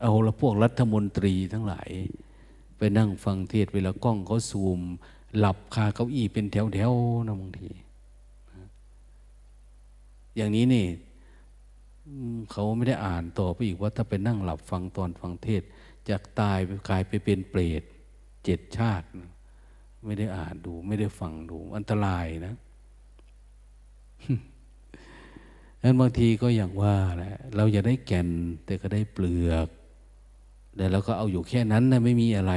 [0.00, 1.90] เอาละพวกรัฐมนตรีทั้งหลาย
[2.78, 4.80] ไปนั่งฟังเทศเวลากล้องเขาซูม
[5.38, 6.56] หลับคาเก้าอี้เป็นแถ
[6.90, 7.70] วๆนะบางที
[10.36, 10.86] อย่างนี้นี่
[12.50, 15.62] เขาไม่ได้อ่านต่อไปอีกว่าถ้าไปนั่งหลับฟังตอนฟังเทศ
[16.08, 17.82] จากตายไปกลายไปเป็นเปรต
[18.44, 19.06] เจ็ดชาติ
[20.04, 22.54] ไม่ได้อ่านดู ไม่ได้ฟังดู อันตรายนะ
[25.82, 28.28] นั้นบางทีก็อย่างว่าแหละเราอยากได้แก่น
[28.64, 29.68] แต่ก็ได้เปลือก
[30.78, 32.54] แต่เราก็เอาอยู่แค่นั้นนะไม่มีอะไร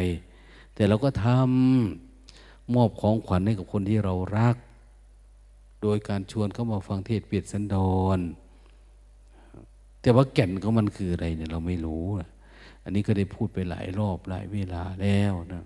[0.75, 4.55] แต่เราก็ทำมอบของขวัญให้กับคนที่เรารัก
[5.81, 8.19] โดยการชวนเขามาฟังเทศเปียดสันดอน
[10.01, 12.29] แต่ว่าแก่นของมันคืออะไรเนี่ยเราไม่รู้นะ
[12.83, 15.63] อันนี้ก็ได้พูดไปหลายรอบหลายเวลาแล้วนะ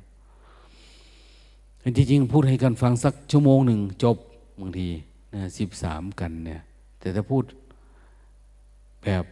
[1.98, 4.18] จริงๆพูดให้กันฟังสักชั่วโมงหนึ่งจบ
[4.60, 4.88] บางที
[5.34, 6.62] นะสิบสามกันเนี่ย
[7.00, 7.44] แต่ถ้าพูด
[9.04, 9.24] แบบ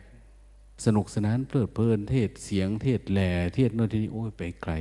[0.85, 4.73] สนุกสนานเพลิดเพลิน เทศเสียงเทศแหล่เทศโน่นที่นี่โอ้ยไปไกล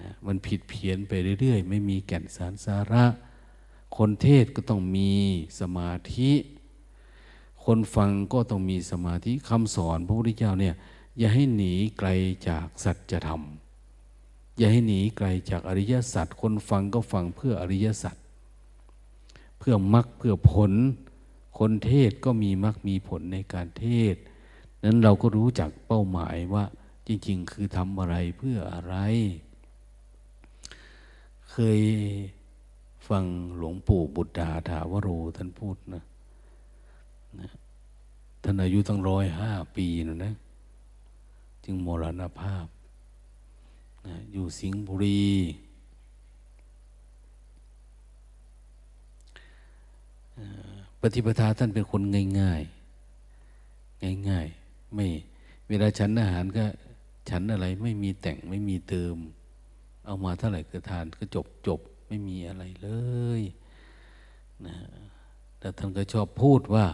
[0.00, 3.04] นะมันผิดเพี้ยนไปเรื่อยๆ ไม่มีแก่นสารสาระ
[3.96, 5.10] คนเทศก็ต้องมี
[5.60, 6.32] สมาธิ
[7.64, 10.74] คนฟังก็ต้องมีสมาธิคำสอนพระพุทธเจ้าเนี่ย
[11.18, 12.08] อย่าให้หนีไกล
[12.48, 13.42] จากสัจธรรม
[14.58, 18.16] อย่าให้หนีไกลจากอริยสัจคนฟังก็ฟังเพื่ออริยสัจ
[19.58, 20.72] เพื่อมรรคเพื่อผล
[21.58, 24.16] คนเทศก็มีมรรคมีผลในการเทศ
[24.84, 26.64] นั้นเราก็รู้จักเป้าหมายว่า
[27.06, 28.96] จริง ๆ คือทำอะไรเพื่ออะไร
[31.50, 31.80] เคย
[33.08, 33.24] ฟัง
[33.56, 36.02] หลวงปู่บุตรดาถาวโรท่านพูดนะ
[37.40, 37.48] นะ
[38.42, 40.32] ท่านอายุตั้งร้อยห้าปีนะนะ
[41.64, 42.66] จึงมรณภาพ
[44.06, 45.28] นะอยู่สิงห์บุรี
[51.00, 52.02] ปฏิปทาท่านเป็นคน
[52.40, 52.62] ง่าย
[54.04, 54.57] ๆ ง่ายๆ
[54.94, 55.06] ไม่
[55.68, 56.64] เวลาฉันอาหารก็
[57.30, 59.16] ฉันอะไรไม่มีแต่งไม่มีเติม
[60.04, 62.88] เอามาเท่าไหร่ก็ทานก็จบจบไม่มีอะไรเล
[63.40, 63.42] ย
[64.66, 64.76] นะ
[65.58, 66.86] แต่ท่านก็ชอบพูดว่า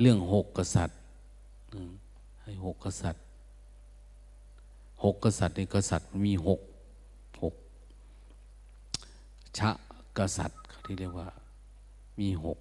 [0.00, 0.98] เรื่องหกกษัตริย์
[2.42, 3.22] ให้หกกษัตริย์
[5.04, 6.60] หกกษัตริย์ในกษัตริย์มันมีหก
[7.42, 7.54] หก
[9.58, 9.70] ชะ
[10.18, 11.28] กษัตริย์ที่เรียกว่า
[12.20, 12.58] มีหก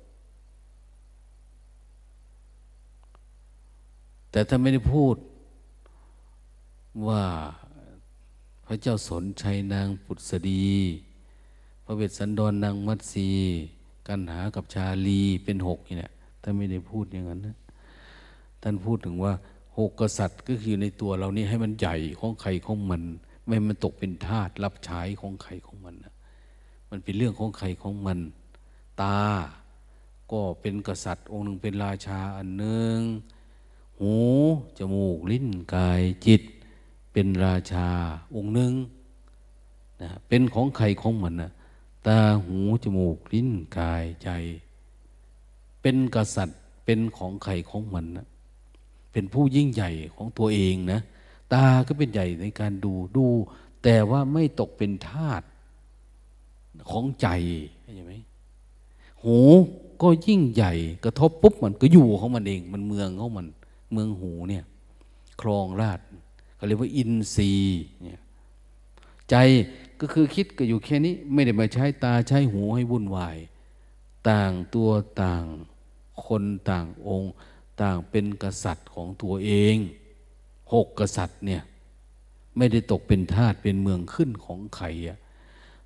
[4.35, 5.15] แต่ถ้าไม่ได้พูด
[7.07, 7.23] ว่า
[8.65, 10.67] พระเจ้าสนชัยนางปุตสดี
[11.85, 13.29] พระเวสสันดรนางมัตสี
[14.07, 17.57] กันหากับชาลีเป็นหกนี่แหละถ้าไม่ได้พูดอย่างนั้นนะ
[18.61, 19.33] ท่านพูดถึงว่า
[19.77, 23.01] หกกษัตริย์ก็คือในตัวเรานี่ให้มันใหญ่ของใครของมัน
[23.47, 26.13] ไม่มันตกเป็นทาสรับใช้ของใครของมันนะ
[26.89, 28.19] มันเป็นเรื่องของใครของมัน
[29.01, 29.19] ตา
[30.31, 32.99] ก็เป็นกษัตริย์ องค์หนึ่งเป็นราชาอันหนึ่ง
[33.99, 34.13] หู
[34.77, 36.41] จมูกลิ้นกายจิต
[37.11, 37.87] เป็นราชา
[38.35, 38.73] องค์หนึ่ง
[40.01, 41.51] นะเป็นของใครของมันนะ
[42.07, 44.29] ตาหูจมูกลิ้นกายใจ
[45.81, 48.27] เป็นกษัตริย์เป็นของใครของมันนะ
[49.11, 50.99] เป็นผู้ยิ่งใหญ่ของตัวเองนะ
[51.53, 53.25] ตาก็เป็นใหญ่ในการดูดู
[53.83, 55.41] แต่ว่าไม่ตกเป็นทาต
[56.91, 57.27] ของใจ
[57.95, 58.13] ใช่ไหม
[59.23, 59.37] หู
[60.01, 63.45] ก็ยิ่งใหญ่ กระทบปุ๊บมันก็อยู่ของมันเอง มันเมืองของมัน
[63.91, 64.63] เมืองหูเนี่ย
[65.41, 65.99] ครองราช
[66.55, 68.19] เขาเรียกว่าอินทรีย์เนี่ย
[69.29, 69.35] ใจ
[69.99, 73.37] ก็คือคิดก็อยู่แค่นี้ไม่ได้มาใช้ตาใช้หูให้วุ่นวาย
[74.29, 74.89] ต่างตัว
[75.21, 75.43] ต่าง
[76.25, 77.33] คนต่างองค์
[77.81, 79.75] ต่างเป็นกษัตริย์ของตัวเอง
[80.73, 81.61] หกกษัตริย์เนี่ย
[82.57, 85.17] ไม่ได้ตกเป็นทาสเป็นเมืองขึ้นของใครอะ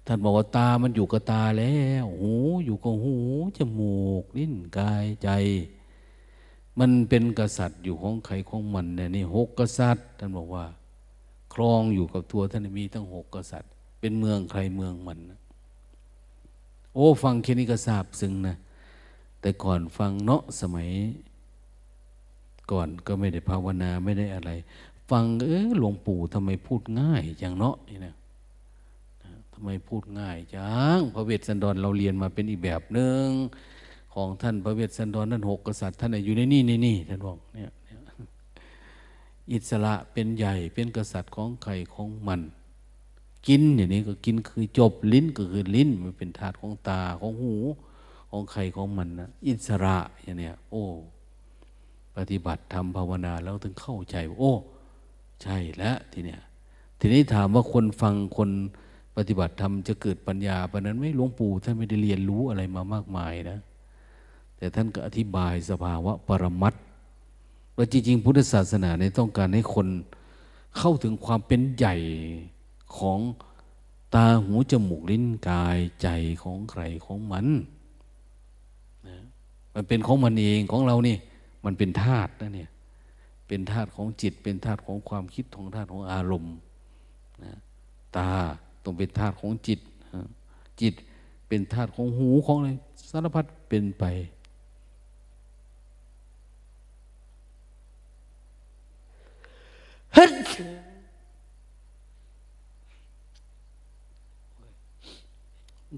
[0.06, 2.34] ท่านบอกว่าตามันอยู่กับตาแล้ว หู
[2.66, 3.16] อยู่กับหู
[3.58, 5.30] จมูก ลิ้นกายใจ
[6.80, 10.66] มันเป็นกษัตริย์อยู่ของใครของมันเนี่ยนี่หกกษัตริย์ ท่านบอกว่า
[11.54, 15.20] ครองอยู่กับตัวท่านมีทั้งหกกษัตริย์ เป็นเมืองใครเมืองมัน
[16.94, 18.56] โอ้ฟังแค่นี้ก็ทราบซึ้งนะ
[19.42, 20.90] แต่ก่อนฟังเนาะสมัย
[22.72, 24.52] ก่อนก็ไม่ได้ภาวนาไม่ได้อะไร
[25.10, 28.16] ฟังเออหลวงปู่ทำไมพูดง่ายอย่างเนาะนี่นะ
[29.54, 33.28] ทำไมพูดง่ายจังพระเวสสันดรเราเรียนมาเป็นอีกแบบหนึ่ง
[34.14, 37.72] ของท่านพระเวสสันดรนั่นหกกษัตริย์ท่านอยู่ในนี่ในนี่ท่านบอกเนี่ย
[39.52, 42.42] อิสระเป็นใหญ่เป็นกษัตริย์ของใครของมัน
[43.48, 47.56] กินอย่างนี้ก็กินคือจบลิ้นก็คือลิ้นมันเป็นธาตุของตาของหู
[48.30, 50.84] ของใครของมันนะอิสระอย่างเนี้ยโอ้
[52.16, 54.54] ปฏิบัติทำภาวนาแล้วถึงเข้าใจ โอ้
[55.44, 56.42] ใช่แล้วทีเนี้ย
[57.00, 58.50] ทีนี้ถามว่าคนฟังคน
[59.16, 63.60] ปฏิบัติธรรมจะเกิดปัญญาปะนั้นไม่หลวงปู่ท่านไม่ได้เรียนรู้อะไรมามากมายนะ
[64.60, 66.82] แต่ท่านก็อธิบายสภาวะปรมัตถ์
[67.76, 69.88] ว่าจริง ๆ พุทธศาสนาเนี่ยต้องการให้คน
[70.78, 71.96] เข้าถึงความเป็นใหญ่
[72.98, 73.20] ของ
[74.16, 76.08] ตาหูจมูกลิ้นกายใจ
[76.44, 77.46] ของใครของมัน
[79.08, 79.18] นะ
[79.76, 81.16] มันเป็นของมันเองของเรานี่
[81.66, 82.70] มันเป็นธาตุนะเนี่ย
[83.48, 86.56] เป็นธาตุของจิต เป็นธาตุของความคิดของธาตุของอารมณ์
[87.44, 87.54] นะ
[88.18, 88.30] ตา
[88.84, 89.80] ต้องเป็นธาตุของจิต
[90.82, 90.94] จิต
[91.48, 92.70] เป็นธาตุของหูของอะไร
[93.10, 94.06] สารพัดเป็นไป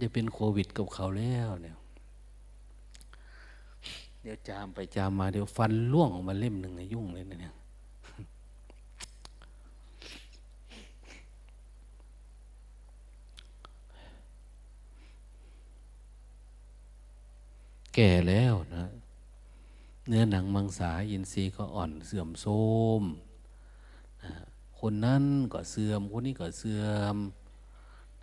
[0.02, 1.76] จะเป็นโควิดกับเขาแล้วเนี่ย
[4.21, 7.54] เดี๋ยวจามไปจามมาเดี๋ยวฟันล่วงออกมาเล่มหนึ่งยุ่งเลยนะเนี่ย
[17.93, 18.86] แก่แล้วนะ
[20.08, 22.54] เนื้อหนังมังสาอินทรีย์ก็อ่อนเสื่อมโทร
[23.02, 23.04] ม
[24.80, 27.16] คนนั้นก็เสื่อม คนนี้ก็เสื่อม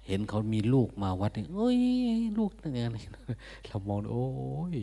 [0.06, 1.80] เห็นเขามีลูกมาวัดนี่เอ้ย
[2.38, 2.88] ลูกนั่นเอง
[3.66, 4.28] เรามองโอ้
[4.74, 4.76] ย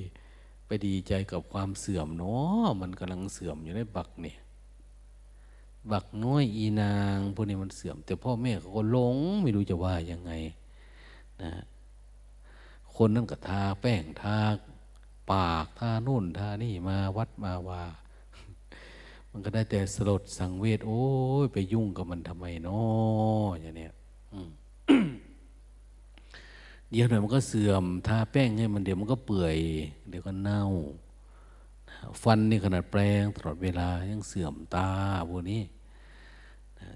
[0.65, 4.37] ไปดีใจกับความเสื่อมเนาะมันกำลังเสื่อมอยู่ในบักเนี่ย
[5.91, 10.31] บักน้อยอีนางพวกนี้มันเสื่อม แต่พ่อแม่เขาก็หลงไม่รู้จะว่ายังไง
[11.41, 11.51] นะ
[12.95, 14.37] คนนั้นก็ทาแป้งทา
[15.31, 17.83] ปากทาโน่นทานี่มาวัดมาว่า
[19.37, 21.03] มันก็ได้แต่สลดสังเวชโอ้
[21.43, 23.93] ยไปยุ่งกับมันทำไมเนาะอย่างเนี้ย
[26.89, 29.57] เดี๋ยวหน่อยมันก็เสื่อมทาแป้งให้มันเดี๋ยวมันก็เปื่อย
[30.09, 30.61] เดี๋ยวก็เน่า
[32.23, 34.89] ฟันนี่ขนาดแปลงตลอดเวลายังเสื่อมตา
[35.29, 35.61] พวกนี้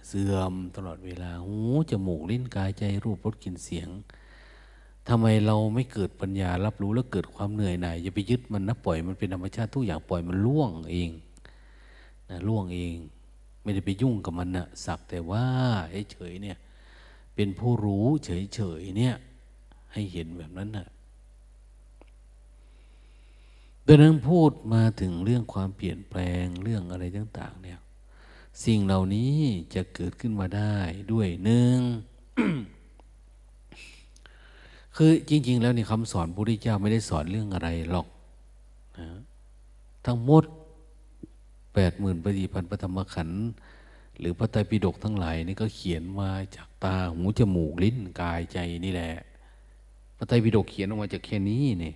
[0.08, 1.58] เสื่อมตลอดเวลาหู
[1.89, 3.89] จมูกลิ้นกายใจรูปรสกลิ่นเสียง
[5.08, 11.10] ทำไมเราไม่เกิดปัญญารับรู้แล้วเกิดความเหนื่อยหน่ายอย่าไปยึดมันนะปล่อยมันเป็นธรรมชาติทุกอย่างปล่อยมันล่วงเอง
[12.29, 12.95] นะล่วงเอง
[13.63, 15.45] ไม่ได้ไปยุ่งกับมันนะสักแต่ว่า
[16.11, 16.57] เฉยเนี่ย
[17.35, 19.15] เป็นผู้รู้เฉยๆเนี่ย
[19.93, 20.87] ให้เห็นแบบนั้นนะ่ะ
[23.85, 27.79] ดังนั้นพูดมาถึงเรื่องความเปลี่ยนแปลงเรื่องอะไรต่าง ๆ เนี่ย
[28.65, 29.35] สิ่งเหล่านี้
[29.73, 30.75] จะเกิดขึ้นมาได้
[31.11, 31.77] ด้วยหนึ่ง
[34.95, 38.07] คือจริง ๆ แล้วในคำสอนพระพุทธเจ้าไม่ได้สอนเรื่องอะไรหรอก
[38.97, 39.07] นะ
[40.05, 40.43] ทั้งหมด
[41.81, 43.47] แปดหมื่นปฏิพันธ์พระธรรมขันธ์
[44.19, 49.13] หรือพระไตรปิฎกทั้งหลายนี่ก็เขียนมาจากตาหูจมูกลิ้นกายใจนี่แหละ
[50.17, 51.93] พระไตรปิฎกเขียนออกมาจากแค่นี้นี่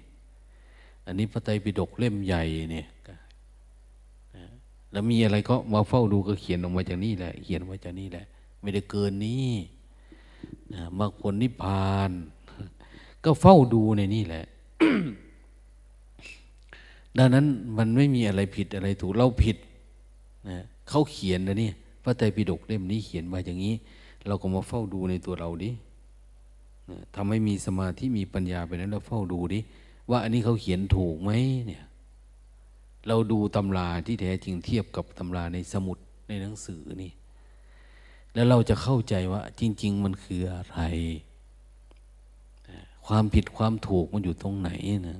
[1.05, 2.87] อันนี้พระไตรปิฎกเล่มใหญ่เนี่ย
[4.91, 8.25] แล้วมีอะไรก็มาเฝ้าดูก็เขียนออกมาจากนี่แหละ เขียนมาจากนี่แหละ
[8.61, 9.49] ไม่ได้เกินนี้
[10.99, 12.11] มรรคผลนิพพาน
[13.23, 14.45] ก็เฝ้าดูในนี่แหละ
[17.17, 17.45] ดังนั้น
[17.77, 19.57] มันไม่มีอะไรผิดอะไรถูกเราผิด
[20.49, 20.57] นะ
[20.89, 21.69] เขาเขียนนะนี่
[22.03, 23.75] พระไตรปิฎกเล่มนี้เขียนมาอย่างนี้
[24.27, 25.71] เราก็มาเฝ้าดูในตัวเราดิ
[27.15, 29.59] ทำให้มีสมาธิมีปัญญาไปนั้นเราเฝ้าดูดิ
[30.09, 31.31] ว่าอันนี้เขาเขียนถูกไหม
[31.67, 31.83] เนี่ย
[33.07, 37.11] เราดูตำราที่แท้จริงเทียบกับตำราในสมุดในหนังสือนี่
[38.33, 40.79] แล้วเราจะเข้าใจว่า จริง ๆ มันคืออะไร
[43.07, 44.71] ความผิดความถูกมันอยู่ตรงไหน
[45.07, 45.19] นะ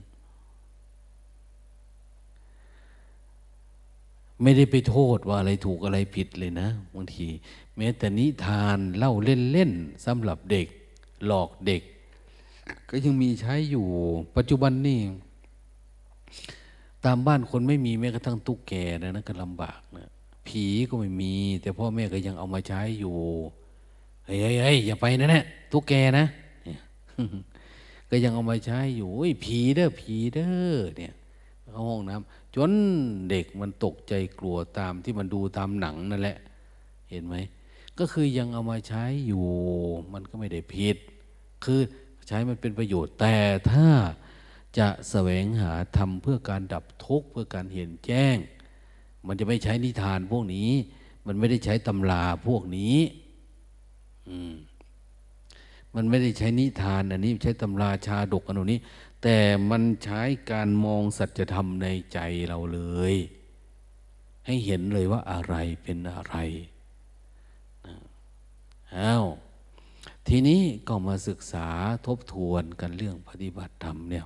[4.43, 7.27] ไม่ได้ไปโทษว่าอะไรถูกอะไรผิดเลยนะบางที
[7.77, 10.67] แม้แต่นิทานเล่าเล่นๆสำหรับเด็ก
[11.25, 11.81] หลอกเด็ก
[12.89, 13.87] ก็ยังมีใช้อยู่
[14.35, 14.99] ปัจจุบันนี่
[17.05, 20.09] ตามบ้านคนไม่มีแม้กระทั่งตุ๊กแกนะนะก็ลำบากนะ
[20.47, 23.15] ผีก็ไม่มี แต่พ่อแม่ก็ยังเอามาใช้อยู่
[24.25, 26.25] เฮ้ยเฮ้ยอย่าไปนะเนี่ยตุ๊กแกนะ
[28.09, 29.09] ก็ยังเอามาใช้อยู่
[29.43, 31.13] ผีเด้อผีเด้อเนี่ย
[31.71, 32.71] เข้าห้องน้ำ จน
[33.29, 36.37] เด็กมันตกใจกลัวตามที่มันดูตามหนังนั่นแหละ
[37.09, 37.35] เห็นไหม
[37.99, 39.45] ก็คือยังเอามาใช้อยู่
[40.13, 40.97] มันก็ไม่ได้ผิด
[41.63, 41.79] คือ
[42.27, 43.35] ใช้มันเป็นประโยชน์ แต่
[43.71, 43.87] ถ้า
[44.77, 48.37] จะแสวงหาทำเพื่อการดับทุกข์เพื่อการเห็นแจ้ง
[49.27, 50.69] มันจะไม่ใช้นิทานพวกนี้
[51.27, 52.97] มันไม่ได้ใช้ตำราพวกนี้
[54.29, 54.53] อืม
[55.95, 58.79] มันไม่ได้ใช้นิทานอันนี้ใช้ตำราชาดกอันนี้
[59.23, 62.81] แต่มันใช้การมองสัจธรรมในใจเราเล
[63.13, 63.15] ย
[64.45, 66.35] ให้เห็นเลยว่าอะไรเป็นอะไร
[68.97, 69.25] อ้าว
[70.27, 71.67] ทีนี้ก็มาศึกษา
[72.05, 74.25] ทบทวนกันเรื่องปฏิบัติธรรมเนี่ย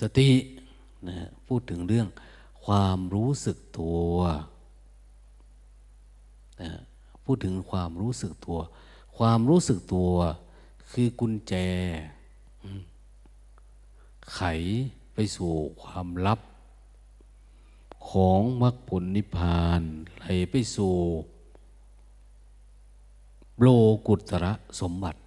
[0.00, 0.30] สติ
[1.08, 1.16] นะ
[1.46, 2.08] พูดถึงเรื่อง
[2.64, 4.14] ความรู้สึกตัว
[6.62, 6.70] นะ
[7.24, 8.58] พูดถึงความรู้สึกตัว
[9.16, 10.12] ความรู้สึกตัว
[10.90, 11.54] คือกุญแจ
[14.34, 14.40] ไข
[15.14, 16.40] ไปสู่ความลับ
[18.08, 19.82] ของมรรคผลนิพพาน
[20.18, 20.94] ไหลไปสู่
[23.60, 23.66] โล
[24.06, 25.18] กุตระสมบัติ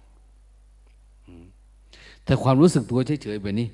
[2.24, 3.68] แต่ความรู้สึกตัวเฉยๆแบบนี้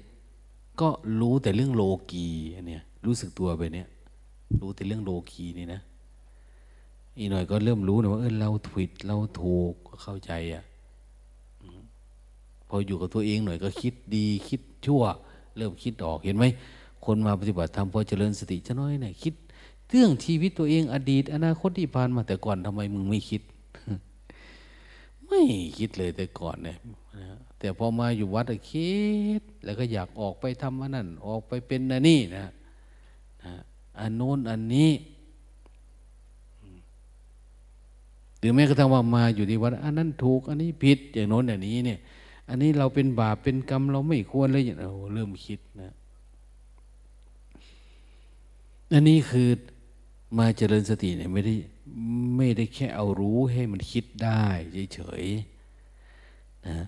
[0.80, 0.88] ก็
[1.20, 2.26] รู้แต่เรื่องโลกี
[2.66, 3.88] เนี่ยรู้สึกตัวไปเนี่ย
[4.60, 5.80] รู้แต่เรื่องโลกีนี่นะ
[7.18, 10.64] อีกหน่อยก็เริ่มรู้นะว่าเออเราผิดเราถูกก็เข้าใจอะ
[12.68, 15.02] พออยู่กับตัวเองหน่อยก็คิดดีคิดชั่ว
[15.56, 16.44] เริ่มคิดออกเห็นไหม
[17.04, 19.34] คนมาปฏิบัติธรรมพอเจริญสติจะน้อยหน่อยคิด
[19.88, 23.42] เรื่องชีวิตตัวเองอดีต อนาคตที่ผ่านมาแต่ก่อนทำไมมึงไม่คิด
[25.26, 25.42] ไม่
[25.78, 26.76] คิดเลยแต่ก่อนเนี่ย
[27.58, 28.92] แต่พอมาอยู่วัดคิ
[29.40, 32.46] ด แล้วก็อยากออกไปทำอันนั้นออกไปเป็นนันนี่นะ
[33.98, 34.90] อันโน้นอันนี้
[38.42, 41.98] หรือแม้กระทั่งว่ามาอยู่ที่วัดอันนั้นถูก อันนี้ผิดอย่างโน้นอย่างนี้เนี่ย
[42.48, 45.92] อันนี้เราเป็นบาปเป็นกรรมเราไม่ควรเลยอย่างเราเริ่มคิดนะ
[48.92, 49.48] อันนี้คือ
[50.38, 51.54] มาเจริญสติเนี่ยไม่ได้
[52.36, 54.44] ไม่ได้แค่เอารู้ให้มันคิดได้
[54.94, 56.78] เฉยๆนะ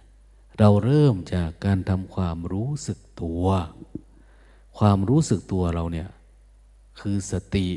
[0.59, 3.45] เราเริ่มจากการทำความรู้สึกตัว
[4.79, 6.09] ความรู้สึกตัวเราเนี่ย
[7.01, 7.69] คือสติ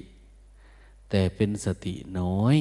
[1.10, 2.58] แต่เป็นสติน้อย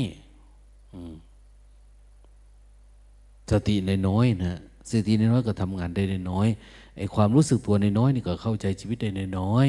[3.51, 4.59] สติในน้อยนะ
[4.91, 6.49] สติในน้อยก็ทำงานได้ในน้อย
[6.97, 9.67] ไอ้ความรู้สึกตัวในน้อยนี่ก็เข้าใจชีวิตได้ในน้อย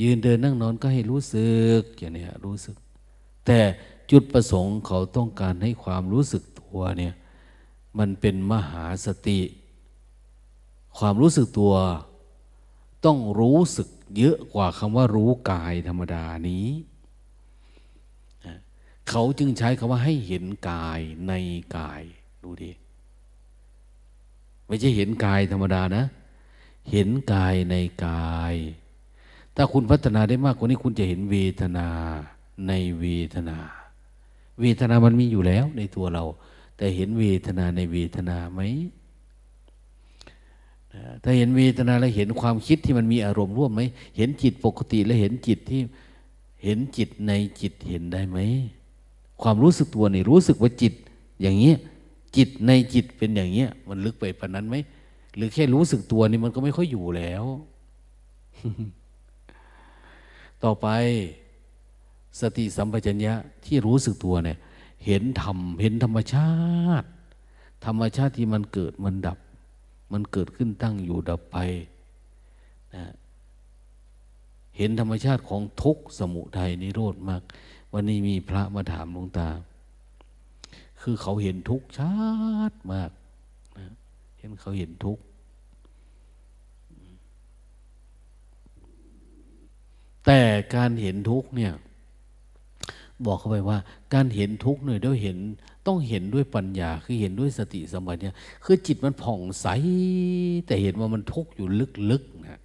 [0.00, 2.76] ยืนเดินนั่งนอนก็ให้รู้สึกอย่างนี้รู้สึก
[3.46, 3.60] แต่
[4.10, 7.14] จุดประสงค์เขาต้องการให้ความรู้สึกตัวเนี่ย
[7.98, 9.40] มันเป็นมหาสติ
[10.98, 11.74] ความรู้สึกตัว
[13.04, 13.88] ต้องรู้สึก
[14.18, 16.66] เยอะกว่าคำว่ารู้กายธรรมดานี้
[19.08, 21.32] เขาจึงใช้คำว่าให้เห็นกายใน
[21.76, 22.02] กาย
[22.42, 22.70] ดูดิ
[24.66, 26.04] ไม่ใช่เห็นกายธรรมดานะ
[26.90, 27.74] เห็นกายใน
[28.06, 28.54] กาย
[29.56, 31.88] ถ้าคุณพัฒนาได้มากกว่านี้คุณจะเห็นเวทนา
[32.68, 33.58] ในเวทนา
[34.60, 36.24] เวทนามันมีอยู่แล้วในตัวเรา
[36.76, 38.60] แต่เห็นเวทนาในเวทนาไหม
[41.22, 43.80] ถ้าเห็นเวทนาแล้วเห็นความคิดที่มันมีอารมณ์ร่วมไหม
[44.16, 45.80] เห็นจิตปกติแล้วเห็นจิตที่
[46.64, 48.38] เห็นจิตในจิตเห็นได้ไหม
[49.42, 50.94] ความรู้สึกตัวนี่รู้สึกว่าจิต
[51.40, 51.76] อย่างเงี้ย
[52.36, 54.76] จิตในจิตเป็นอย่างเงี้ยมันลึกไปปานนั้นไหม
[55.36, 57.44] หรือแค่รู้สึกตัวนี่มันก็ไม่ค่อยอยู่แล้ว
[60.62, 60.86] ต่อไป
[62.40, 64.58] สติสัมปชัญญะที่รู้สึกตัวเนี่ย
[65.06, 66.50] เห็นธรรมเห็นธรรมชา
[67.00, 67.08] ติ
[67.84, 69.38] ธรรมชาติที่มันเกิดมันดับ
[70.12, 71.56] มันเกิดขึ้นตั้งอยู่ดับไป
[72.94, 73.04] นะ
[74.76, 77.42] เห็นธรรมชาติของทุกสมุทัยนิโรธมาก
[77.92, 79.48] วันนี้มีพระมาถามหลวงตา
[81.02, 82.12] คือเขาเห็นทุกข์ชั
[82.70, 83.10] ดมาก
[83.78, 83.92] นะ
[84.38, 85.22] เห็นเขาเห็นทุกข์
[90.26, 90.40] แต่
[90.74, 91.72] การเห็นทุกข์เนี่ย
[93.26, 93.78] บอกเขาไปว่า
[94.14, 95.38] การเห็นทุกข์เนี่ยด้วยเห็น
[95.86, 99.66] ต้องเห็นด้วยปัญญา คือเห็นด้วยสติสมัเนี่ยคือจิตมันผ่องใส
[100.66, 101.68] แต่เห็นว่ามันทุกข์อยู่
[102.10, 102.60] ลึกๆนะ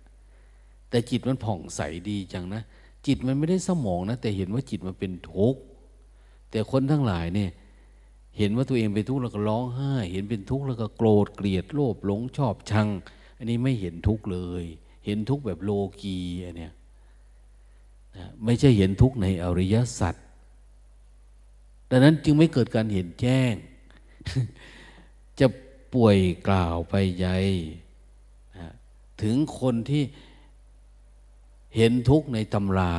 [0.89, 2.62] แต่จิตมันผ่องใสดีจังนะ
[3.08, 5.62] จิตมันไม่ได้สมองนะ แต่เห็นว่าจิตมันเป็นทุกข์
[6.51, 7.51] แต่คนทั้งหลายเนี่ย
[8.38, 12.88] เห็นว่าตัวเองเป็นทุกข์แล้วก็ร้องไห้ เห็นเป็นทุกข์แล้วก็โกรธเกลียดโลภหลงชอบชัง
[13.38, 14.64] อันนี้ไม่เห็นทุกข์เลย
[15.05, 16.74] เห็นทุกข์แบบโลกีอันเนี้ย
[18.43, 20.16] ไม่ใช่เห็นทุกข์ในอริยสัจ
[21.89, 23.53] ดังนั้นจึงไม่เกิดการเห็นแจ้ง
[25.39, 25.47] จะ
[25.93, 27.38] ป่วยกล่าวไปใหญ่
[29.22, 30.03] ถึงคนที่
[31.78, 32.93] เห็นทุกข์ในตำรา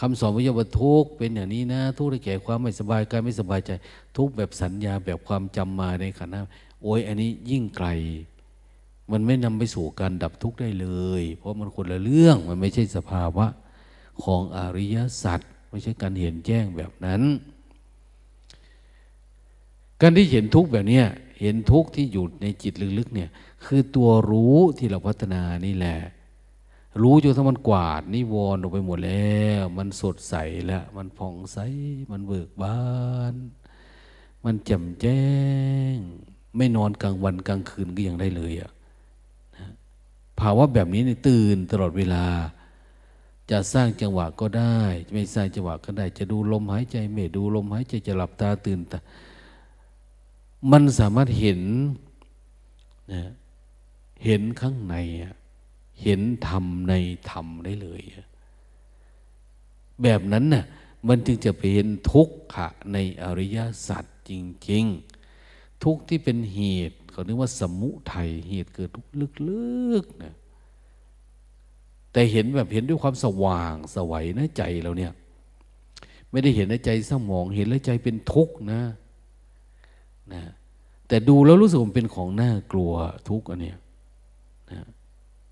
[0.00, 3.70] คำสอนวิญญาณทุกข์เป็นอย่างนี้นะทุกข์ได้แก่ความไม่สบายกายไม่สบายใจ
[4.16, 6.40] ทุกข์แบบสัญญาแบบความจำมาในขณะ
[6.82, 7.88] โอ้ยอันนี้ยิ่งไกล
[9.10, 10.88] มันไม่นำไปสู่การดับทุกข์ได้เล
[11.20, 13.46] ย เพราะมันคนละเรื่องมันไม่ใช่สภาวะ
[14.22, 17.22] ของอริยสัจไม่ใช่การเห็นแจ้งแบบนั้น
[20.00, 21.02] การที่เห็นทุกข์แบบนี้
[21.40, 23.30] เห็นทุกข์ที่อยู่ในจิตลึกๆเนี่ย
[23.64, 25.98] คือตัวรู้ที่เราพัฒนานี่แหละ
[27.02, 30.34] รู้จนทั้งมันกวาดนิวรณ์ออกไปหมดแล้ว มันสดใส
[30.66, 31.58] แล้ว มันผ่องใส
[32.10, 32.78] มันเบิกบา
[33.32, 33.34] น
[34.44, 35.22] มันแจ่มแจ้
[35.94, 35.96] ง
[36.56, 38.70] ไม่นอนกลางวันกลางคืนก็ยังได้เลยอะ
[40.38, 42.24] ภาวะแบบนี้นี่ตื่นตลอดเวลา
[43.50, 44.78] จะสร้างจังหวะก็ได้
[45.12, 48.98] ไม่สร้างจังหวะก็ได้ จะดูลมหายใจไม่ดูลมหายใจจะหลับตาตื่นตา
[50.70, 51.60] มันสามารถเห็น
[53.12, 53.22] นะ
[54.24, 55.34] เห็นข้างในอะ
[56.02, 56.94] เห็นธรรมใน
[57.30, 58.02] ธรรมได้เลย
[60.02, 60.64] แบบนั้นน่ะ
[61.08, 64.32] มันจึงจะไปเห็นทุกขะในอริยสัจจ
[64.68, 64.84] ริง
[65.34, 69.06] ๆ ทุกที่เป็นเหตุเขาเรียกว่าสมุทัยเหตุเกิดทุก
[69.48, 70.34] ลึกๆนะ
[72.12, 75.12] แต่เห็นแบบเห็นด้วยความสว่างสวัยนะใจเราเนี่ย
[76.30, 78.80] ไม่ได้เห็นในใจสมองเห็นแล้วใจเป็นทุกข์นะ
[80.32, 80.42] นะ
[81.08, 82.92] แต่ดูแล้วรู้สึกมันเป็นของน่ากลัว
[83.28, 83.78] ทุกอันเนี้ย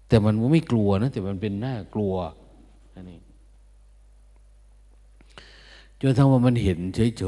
[0.09, 2.15] แต่มันไม่กลัวนะ แต่มันเป็นหน่ากลัว
[2.95, 3.19] อันนี้
[6.01, 7.25] จนทั้งว่ามันเห็นเฉ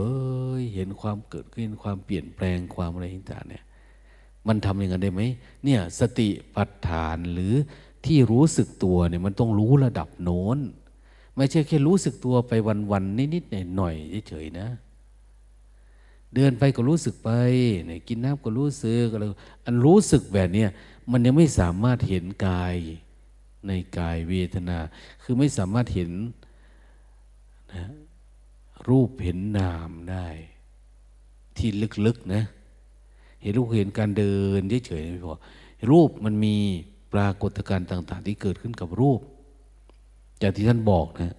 [0.59, 3.65] ยๆ เห็นความเกิดขึ้นความเปลี่ยนแปลงความอะไรต่างๆเนี่ย
[4.47, 5.23] มันทำอย่างนั้นได้ไหม
[5.65, 7.55] เนี่ยสติปัฏฐานหรือ
[8.07, 10.59] ที่รู้สึกตัวเนี่ยมันต้องรู้ระดับโน้น
[11.37, 12.53] ไม่ใช่แค่รู้สึกตัวไป
[12.91, 14.69] วันๆนิดๆหน่อยๆเฉยๆนะ
[16.35, 17.31] เดินไปก็รู้สึกไป
[18.09, 19.25] กินน้ำก็รู้สึกอะไร
[19.65, 20.65] อันรู้สึกแบบเนี้
[21.11, 22.75] มันยังไม่สามารถเห็นกาย
[23.67, 24.79] ในกายเวทนา
[25.23, 26.11] คือไม่สามารถเห็น
[27.75, 27.85] นะ
[28.89, 30.27] รูปเห็นนามได้
[31.57, 31.69] ที่
[32.07, 32.43] ลึกๆนะ
[33.43, 35.39] เห็นรูปเห็นการเดินเฉยๆไม่พอ
[35.91, 36.57] รูปมันมี
[37.13, 39.21] ปรากฏการณ์ต่าง ๆ ที่เกิดขึ้นกับรูป
[40.43, 41.37] จากที่ท่านบอกนะ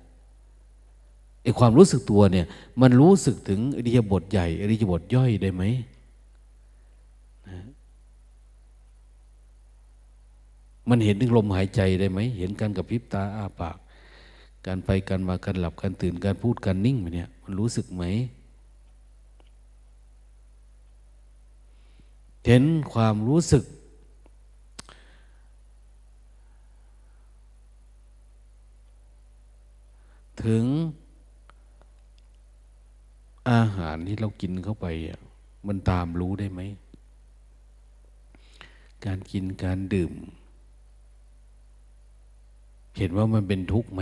[1.43, 2.45] ไอความรู้สึกตัวเนี่ย
[2.81, 5.63] มันรู้สึกถึงอริยบทใหญ่อริยบทย่อยได้ไหม
[7.49, 7.59] นะ
[10.89, 13.77] มันเห็นถึงลมหายใจได้ไหม เห็นการกับพริบตาอ้าปาก
[14.65, 18.03] การไปการมาการหลับการตื่นการพูดการนิ่งเนี่ย มันรู้สึกไหม
[22.45, 22.63] เห็น
[22.93, 23.63] ความรู้สึก
[30.45, 30.65] ถึง
[33.49, 35.19] อาหารที่เรากินเข้าไปอะ
[35.67, 36.61] มันตามรู้ได้ไหม
[39.05, 40.11] การกินการดื่ม
[42.97, 44.01] เห็นว่ามันเป็นทุกข์ไหม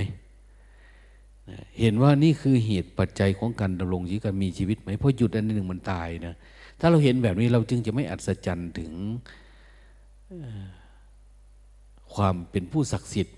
[1.80, 6.36] เห็นว่านี่คือเหตุปัจจัยของการดำรงชีวิตการมีชีวิตไหมเพราะหยุดอันหนึ่งมันตายนะ
[6.80, 8.92] ถ้าเราเห็นแบบนี้เราจึงจะไม่อัศจรรย์ถึง
[12.14, 13.38] ความเป็นผู้ศักดิ์สิทธิ์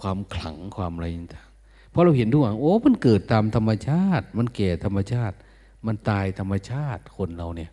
[0.00, 1.48] ความขลังความอะไรต่าง
[1.90, 5.36] เพราะเราเห็นทุกอย่างโอ้ มันเกิดตามธรรมชาติ มันแก่ธรรมชาติ
[5.86, 7.70] มันตายธรรมชาติคนเราเนี่ย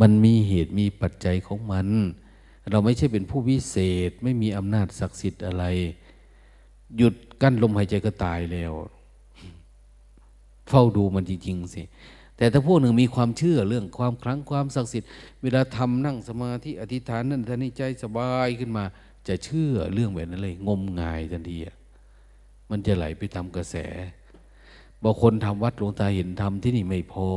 [0.00, 1.88] มันมีเหตุมีปัจจัยของมัน
[2.70, 3.76] เราไม่ใช่เป็นผู้วิเศ
[4.08, 5.64] ษ ไม่มีอำนาจศักดิ์สิทธิ์อะไร
[6.96, 8.72] หยุดกั้นลมหายใจก็ตายแล้ว
[10.68, 11.82] เฝ้าดูมันจริงๆสิ
[12.36, 15.08] แต่ถ้าพวกหนึ่งมีความเชื่อเรื่องความครั้งความศักดิ์สิทธิ์
[15.42, 18.84] เวลาทำนั่งสมาธิอธิษฐานนั่นท่านี้ใจสบายขึ้นมา
[19.28, 21.76] จะเชื่อเรื่องแบบนั้นเลย งมงายทันทีอะ
[22.70, 23.76] มันจะไหลไปตามกระแส
[25.02, 27.28] บางคนทำวัดหลวงตาเห็นทำที่นี่ไม่พอ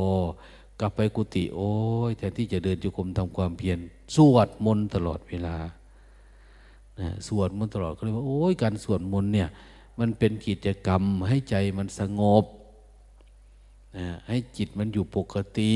[0.80, 1.72] กลับไปกุฏิโอ้
[2.08, 3.78] ยแทนที่จะเดินจุกรมทำความเพียร
[4.16, 5.56] สวดมนต์ตลอดเวลา
[7.00, 9.48] นะสวดมนต์ตลอดก็เลยว่าโอ้ยการสวดมนต์เนี่ย
[9.98, 12.44] มันเป็นกิจกรรมให้ใจมันสงบ
[13.98, 15.74] นะให้จิตมันอยู่ปกติ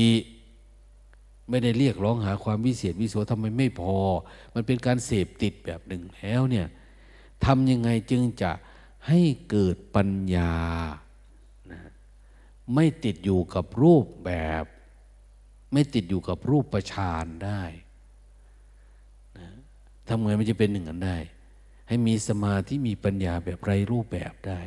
[1.49, 3.97] ไม่ได้เรียกร้องหาความวิเศษวิโสทำไมไม่พอ
[4.53, 6.67] มันเป็นการเสพติดแบบหนึ่งแล้วเนี่ย
[7.45, 8.51] ทำยังไงจึงจะ
[9.07, 10.53] ให้เกิดปัญญา
[11.71, 11.81] นะ
[12.73, 14.63] ไม่ติดอยู่กับรูปแบบ
[15.73, 17.61] ไม่ติดอยู่กับรูปประชานได้
[20.09, 21.17] ทำไงมันจะเป็นหนึ่งกันได้
[21.87, 24.61] ให้มีสมาธิมีปัญญาแบบไรรูปแบบได้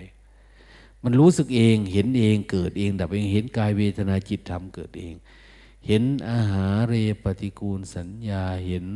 [1.03, 5.15] มันรู้สึกเองเห็นเองเกิดเองดับเองเห็นกายเวทนาจิตธรรมเกิดเอง
[5.87, 8.87] เห็นอาหารเรปฏิกูลสัญญาเห็น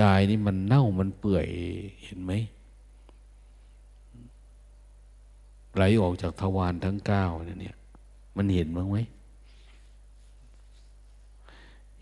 [0.00, 1.46] กายนี่มันเน่ามันเปื่อย
[2.04, 2.32] เห็นไหม
[5.74, 7.76] ไหลออกจากทวารทั้งเก้าเนี่ย
[8.36, 8.96] มันเห็นบ้างไหม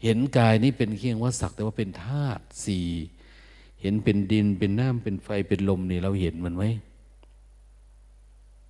[0.03, 2.87] เห็นกายนี้เป็นเคียงว่าสักแต่ว่าเป็นธาตุสี่
[3.81, 6.65] เห็นเป็นดินเป็นน้ำเป็นไฟเป็นลมนี่เราเห็นมันไหม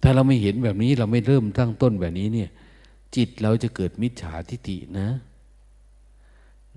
[0.02, 2.50] ถ้าเราไม่เห็นแบบนี้เราไม่เริ่มตั้งต้นแบบนี้เนี่ย
[3.16, 5.08] จิตเราจะเกิดมิจฉาทิฏฐินะ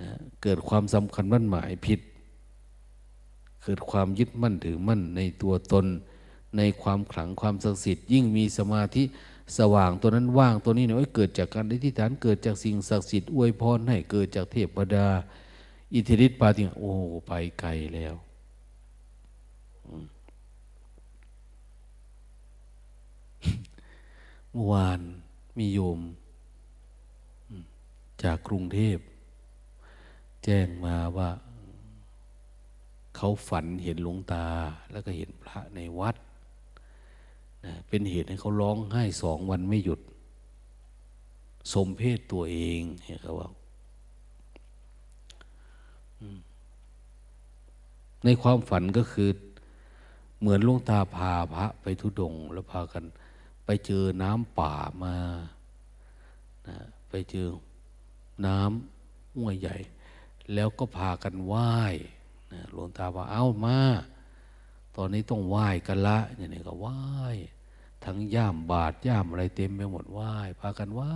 [0.01, 0.09] นะ
[0.43, 1.99] เกิดความสำคัญมั่นหมายผิด
[3.63, 5.85] เกิดความยึดมั่นถือมั่นในตัวตน
[6.57, 9.03] ในความขลังความศักดิ์สิทธิ์ยิ่งมีสมาธิ
[9.57, 15.07] สว่างตัวนั้นว่างตัวนี้เนี่ยเกิดจากการอธิษฐานเกิดจากสิ่งศักดิ์สิทธิ์อวยพรให้เกิดจากเทพดา
[15.93, 16.91] อิทธิฤทธิปาฏิหาริย์โอ้
[17.27, 18.15] ไปไกลแล้ว
[24.51, 24.99] เมื่อวาน
[25.57, 25.99] มีโยม
[28.23, 28.97] จากกรุงเทพ
[30.43, 31.29] แจ้งมาว่า
[33.15, 34.45] เขาฝันเห็นหลวงตา
[34.91, 36.15] แล้วก็เห็นพระในวัด
[37.87, 39.99] เป็นเหตุให้เขาร้องไห้สองวันไม่หยุด
[41.73, 43.49] สมเพศตัวเองเห็นเขาว่า
[48.23, 49.29] ในความฝันก็คือ
[50.39, 53.03] เหมือนหลวงตาพาพระไปทุดง แล้วพากัน
[53.65, 55.15] ไปเจอน้ำป่ามา
[56.67, 56.77] นะ
[57.09, 57.47] ไปเจอ
[58.45, 59.75] น้ำห้วยใหญ่
[60.53, 61.71] แล้วก็พากันไหว้
[62.51, 63.79] นะหลวงตาว่าเอ้ามา
[64.95, 66.97] ตอนนี้ต้องไหว้กันละอย่างนี้ก็ไหว้
[68.05, 71.11] ทั้งย่ามบาดย่ามอะไรเต็มไปหมดไหว้พากันไหว้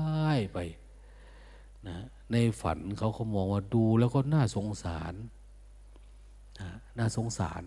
[0.54, 0.60] ไป
[1.88, 1.98] นะ
[2.32, 5.14] ในฝันเขาเขามองว่าดูแล้วก็น่าสงสาร
[6.60, 7.64] นะน่าสงสาร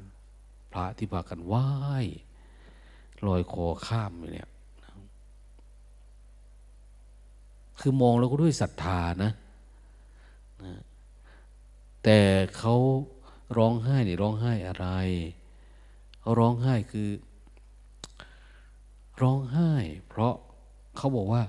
[0.73, 1.67] พระที่พากันไหว้
[3.27, 4.49] ลอยคอข้ามอยู่เนี่ย
[7.81, 9.33] คือมองแล้วก็ด้วยศรัทธานะ
[10.65, 10.75] นะ
[12.05, 12.19] แต่
[12.59, 12.75] เขา
[13.59, 14.89] ร้องไห้นี่ร้องไห้อะไร
[16.21, 17.09] เขาร้องไห้คือ
[19.23, 19.73] ร้องไห้
[20.09, 20.35] เพราะ
[20.97, 21.43] เขาบอกว่า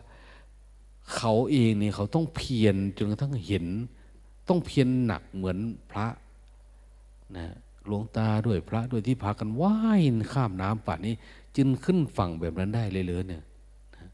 [1.15, 3.65] เขาเองเนี่ยเขาต้องเพียรจนกระทั่งเห็น
[4.47, 5.57] ต้องเพียรหนักเหมือน
[5.91, 6.07] พระ
[7.38, 7.45] นะ
[7.88, 10.01] หลวงตาด้วยพระด้วยที่พากันว่าย
[10.34, 11.15] ข้ามน้ำป่านี้
[11.57, 13.43] จึงขึ้นฝั่งแบบนั้นได้เลยเลยเนี่ย
[13.95, 14.09] นะ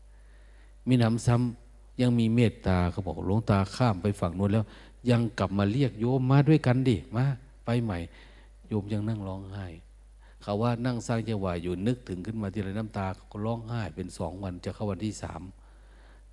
[0.87, 4.65] มีน้ำซ้ำยังมีเมตตาเขาบอกหลวงตาข้ามไปฝั่งนู้นแล้ว
[5.11, 7.25] ยังกลับมาเรียกโยมมาด้วยกันดิมา
[7.65, 7.97] ไปใหม่
[8.67, 9.67] โยมยังนั่งร้องไห้
[10.41, 15.41] เขาว่านั่งสร้างจังหวะอยู่นึกถึงขึ้นมาทีไรน้ำตาก็ร้องไห้เป็นสองวันจะเข้าวันที่สาม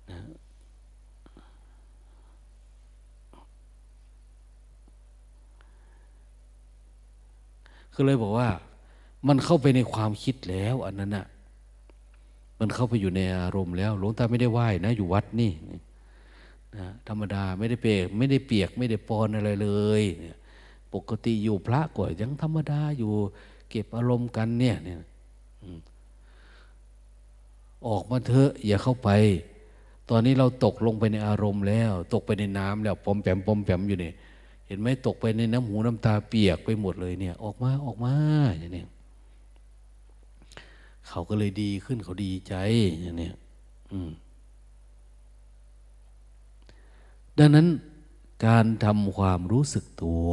[0.09, 0.19] นะ
[7.93, 8.49] คือเลยบอกว่า
[9.27, 11.25] มันเข้าไปในความคิดแล้วอันนั้นน่ะ
[12.59, 15.51] มันเข้าไปอยู่ในอารมณ์แล้วหลวงตาไม่ได้ไหว้นะ อยู่วัดนี่
[16.77, 19.69] นะธรรมดาไม่ได้เปียก ไม่ได้เปียกไม่ได้ปอนอะไรเล
[20.01, 20.37] ยเนี่ย
[20.93, 23.13] ปกติอยู่พระก็ยังธรรมดาอยู่
[23.69, 24.97] เก็บอารมณ์กันเนี่ยเนี่ย
[27.87, 29.09] ออกมาเถอะอย่าเข้าไป
[30.09, 34.13] ตอนนี้เราตกลงไปในอารมณ์แล้ว ตกไปในน้ำแล้วปอมแปมปอมแปมอยู่เนี่ย
[34.67, 38.13] เห็นไหมตกไปในน้ำหูน้ำตาเปียกไปหมดเลยเนี่ย ออกมาออกมา
[38.57, 38.83] อย่างนี้
[41.07, 42.55] เขาก็เลยดีขึ้นเขาดีใจ
[43.01, 43.29] อย่างนี้
[43.91, 44.09] อืม
[47.37, 47.67] ดังนั้น
[48.45, 50.29] การทำความรู้สึกตัว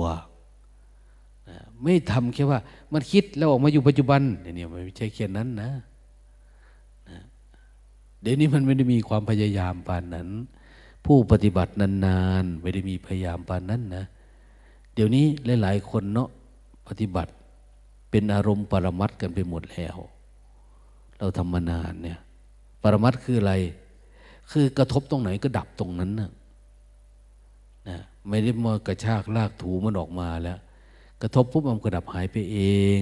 [1.84, 2.58] ไม่ทำแค่ว่า
[2.92, 5.70] มันคิดแล้วออกมาอยู่ปัจจุบันเนี่ยมันไม่ใช่แค่นั้นนะ
[8.22, 10.28] เดี๋ยวนี้มันไม่ได้มีความพยายามปานนั้น
[11.06, 14.04] ผู้ปฏิบัตินานๆไม่ได้มีพยายามปานนั้นนะ
[14.94, 15.24] เดี๋ยวนี้
[15.62, 16.28] หลายๆคนเนาะ
[16.88, 17.32] ปฏิบัติ
[18.10, 19.96] เป็นอารมณ์ปรมัดกันไปหมดแล้ว
[21.18, 22.18] เราทำมานานเนี่ย
[22.82, 23.54] ปรมัดคืออะไร
[24.50, 26.30] คือกระทบตรงไหนก็ดับตรงนั้นนะ
[27.88, 30.58] นะไม่ได้มากระชากลากถูมันออกมาแล้ว
[31.26, 32.58] กระทบปุ๊บมันกระดับหายไปเอ
[32.98, 33.00] ง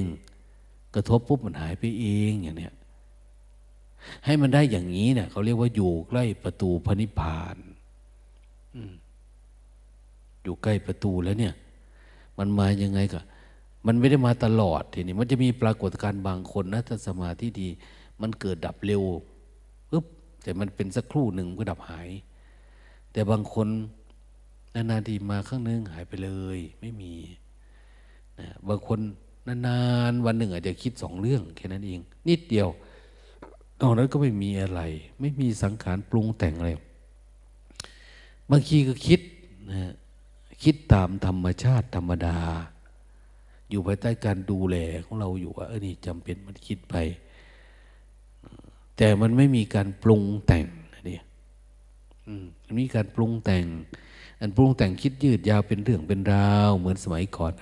[0.94, 2.74] กระทบปุ๊บมันหายไปเองอย่างเนี้ย
[4.24, 7.56] ให้มันได้อย่างนี้เนี่ยเขาเรียกว่าอยู่ใกล้ประตูพระนิพพาน
[10.42, 11.54] อยู่ใกล้ประตูแล้วเนี่ย
[12.38, 13.20] มันมายังไงก็
[13.86, 17.68] มันไม่ได้มาตลอดทีนี้มันจะมีปรากฏการณ์บางคนนะถ้าสมาธิดี
[18.20, 19.02] มันเกิดดับเร็ว
[19.90, 20.04] ปึ๊บ
[20.42, 22.08] แต่มันเป็นสักครู่หนึ่งก็ดับหาย
[23.12, 23.68] แต่บางคน
[24.74, 27.12] นานๆทีมาข้งนึงหายไปเลย ไม่มี
[28.40, 28.98] นะบางคน
[29.66, 29.80] นา
[30.10, 32.68] นๆวันหนึ่งอาจจะคิดสองเรื่องแค่นั้นเอง นิดเดียว
[33.80, 34.80] นอกนั้นก็ไม่มีอะไร
[35.20, 36.70] ไม่มีสังขารปรุงแต่งอะไร
[38.50, 39.20] บางทีก็คิด
[39.70, 39.92] นะ
[40.62, 42.38] คิดตามธรรมชาติธรรมดา
[43.70, 46.94] อยู่ภายใต้การดูแลของเราอยู่ว่าเออนี่จำเป็นมันคิดไป
[48.96, 50.66] แต่มันไม่มีการปรุงแต่ง
[51.06, 51.22] เนี่ย
[52.64, 53.64] มันมีการปรุงแต่ง
[54.40, 57.52] อันปรุงแต่งคิดยืดยาวเป็นเรื่องเป็นราว เหมือนสมัยก่อน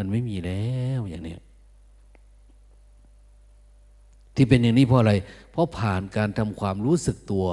[0.00, 1.36] มันไม่มีแล้วอย่างนี้
[4.34, 5.14] ที่เป็นอย่างนี้เพราะอะไร
[5.50, 7.46] เพราะผ่านการทำความรู้สึกตัว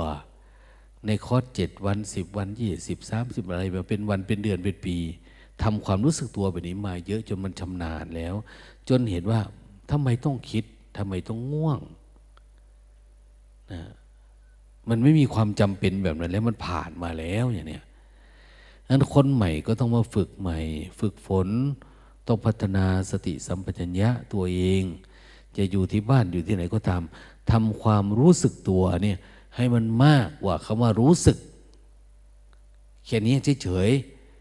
[1.07, 4.97] ในคอร์สเจ็ดวันสิบวันยี่สิบสามสิบอะไรแบบเป็นวันเป็นเดือนเป็นปี
[5.63, 8.33] ทำความรู้สึกตัวแบบนี้มาเยอะจนมันชำนาญแล้ว
[8.89, 9.39] จนเห็นว่า
[9.91, 10.63] ทำไมต้องคิด
[10.97, 11.79] ทำไมต้องง่วง
[13.71, 13.81] นะ
[14.89, 17.83] มันไม่มีความจำเป็นแบบนั้นแล้วมันผ่านมาแล้วอย่างเนี้ย
[18.89, 20.59] นั้นคนใหม่ก็ต้องมาฝึกใหม่
[20.99, 21.47] ฝึกฝน
[22.27, 24.83] ต้องพัฒนาสติสัมปชัญญะตัวเอง
[25.57, 27.01] จะอยู่ที่บ้านอยู่ที่ไหนก็ตาม
[27.51, 29.17] ทำความรู้สึกตัวเนี่ย
[29.55, 31.37] ให้มันมากกว่าคำว่ารู้สึก
[33.05, 33.89] แค่นี้เฉย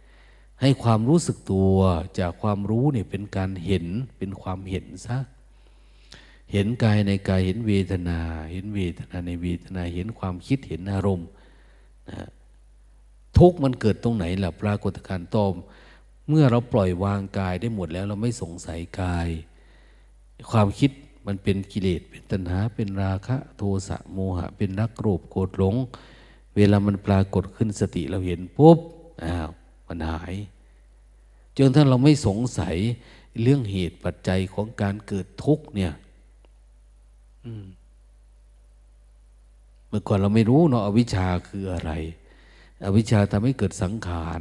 [0.05, 1.77] ๆให้ความรู้สึกตัว
[2.19, 3.87] จากความรู้เนี่ยเป็นการเห็น
[4.19, 5.19] เป็นความเห็นซะ
[6.53, 8.21] เห็นกายในกายเห็นเวทนา
[8.53, 11.29] เห็นเวทนาในเวทนาเห็นความคิดเห็นอารมณ์
[12.11, 12.27] นะ
[13.39, 15.55] ทุกมันเกิดตรงไหนล่ะปรากฏการณ์ตอม
[16.29, 19.29] เมื่อเราปล่อยวางกายได้หมดแล้ว เราไม่สงสัยกาย
[20.51, 20.91] ความคิด
[21.27, 25.75] มันเป็นกิเลสเป็นตัณหาเป็นราคะโทสะโมหะ เป็นรักโกรธโกรธหลง
[26.57, 28.79] เวลามันปรากฏขึ้นสติเราเห็นปุ๊บ
[29.25, 29.51] อ้าว
[29.89, 30.35] มันหาย
[31.59, 32.77] จนถ้าเราไม่สงสัย
[33.43, 35.93] เรื่องเหตุปัจจัยของการเกิดทุกข์เนี่ย
[39.89, 41.93] เมื่อก่อนเราไม่รู้เนาะอวิชชาคืออะไร
[42.85, 44.41] อวิชชาทำให้เกิดสังขาร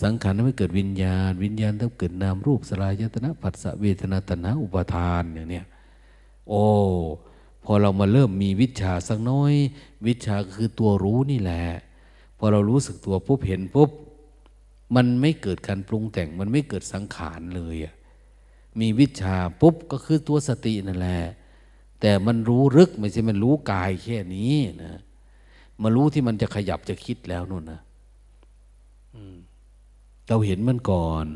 [0.00, 5.66] สังขารทำให้เกิดวิญญาณ วิญญาณทำให้เกิดนามรูปสลายยตนะผัสสะเวทนาตนะอุปทานอย่างเนี้ย
[6.48, 6.64] โอ้
[7.64, 9.54] พอเรามาเริ่มมีวิชาสักน้อย
[10.06, 11.64] วิชาคือตัวรู้นี่แหละ
[12.38, 13.90] พอเรารู้สึกตัวปุ๊บเห็นปุ๊บ
[14.94, 17.94] มันไม่เกิดการปรุงแต่งมันไม่เกิดสังขารเลยอะ
[18.80, 21.20] มีวิชาปุ๊บก็คือตัวสตินั่นแหละ
[22.00, 25.00] แต่มันรู้ลึกไม่ใช่มันรู้กายแค่นี้นะ
[25.82, 27.80] มารู้ที่มันจะขยับจะคิดแล้วนู่นนะ
[30.32, 31.26] เราเห็นมันก่อน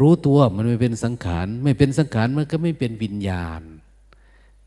[0.00, 3.62] รู้ตัวมันไม่เป็นสังขาร ไม่เป็นสังขารมันก็ไม่เป็นวิญญาณ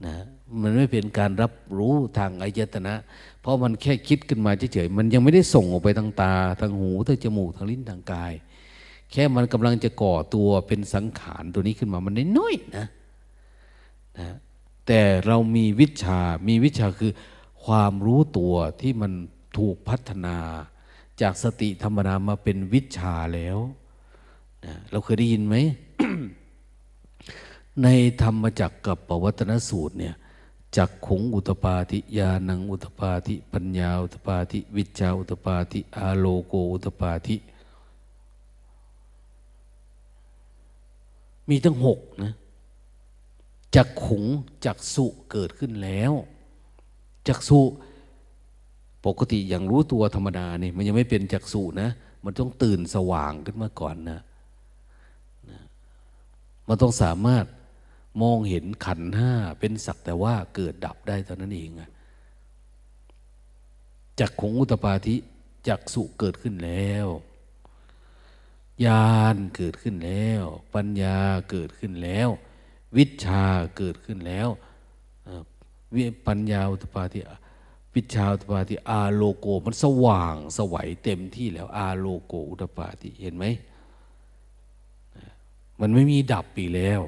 [0.05, 0.15] นะ
[0.61, 2.95] มันไม่เป็นการรับรู้ทางอายตนะ
[3.41, 8.33] เพราะมันแค่คิดขึ้นมาเฉยๆมันยังไม่ได้ส่งออกไปทางตา ทางหูทางจมูกทางลิ้นทางกาย
[9.11, 12.85] แค่มันกำลังจะก่อตัวเป็นสังขารตัวนี้ขึ้นมามันน้อยๆนะ
[14.19, 14.27] นะ
[14.87, 17.11] แต่เรามีวิชา มีวิชาคือ
[17.65, 18.53] ความรู้ตัว
[18.83, 19.13] ที่มัน
[19.57, 20.37] ถูกพัฒนา
[21.21, 23.57] จากสติธรรมดามาเป็นวิชาแล้ว
[24.65, 25.55] นะเราเคยได้ยินไหม
[27.83, 27.87] ใน
[28.21, 30.15] ธรรมจักกับปวัตนสูตรเนี่ย
[30.77, 37.35] จักขงอุตปาทิยานังอุตปาทิปัญญาอุตปาทิวิชาอุตปาทิอาโลโกอุตปาทิ
[41.49, 42.33] มีทั้งหกนะ
[43.75, 44.23] จักขุง
[44.65, 46.13] จักสุเกิดขึ้นแล้ว
[47.27, 47.59] จักสุ
[49.07, 51.89] ปกติอย่างรู้ตัวธรรมดาเนี่ยมันยังไม่เป็นจักสุนะ
[52.25, 54.19] มันต้องตื่นสว่างขึ้นมาก่อนนะ
[56.67, 57.45] มันต้องสามารถ
[58.21, 61.69] มองเห็นขันห้าเป็นสักแต่ว่าเกิดดับได้เท่านั้นเอง
[64.19, 65.15] จักขงอุตปาธิ
[65.67, 67.07] จักสุเกิดขึ้นแล้ว
[68.85, 70.43] ญาณเกิดขึ้นแล้ว
[70.75, 71.17] ปัญญา
[71.49, 72.29] เกิดขึ้นแล้ว
[72.97, 73.43] วิชา
[73.77, 74.49] เกิดขึ้นแล้ว
[75.95, 77.19] วิปัญญาอุตปาทิ
[77.95, 83.45] วิชาอุตปาทิอาโลโกมันสว่างสวัยเต็มที่แล้ว อาโลโกอุตปาทิเห็นไหม
[85.81, 87.01] มันไม่มีดับปีแล้ว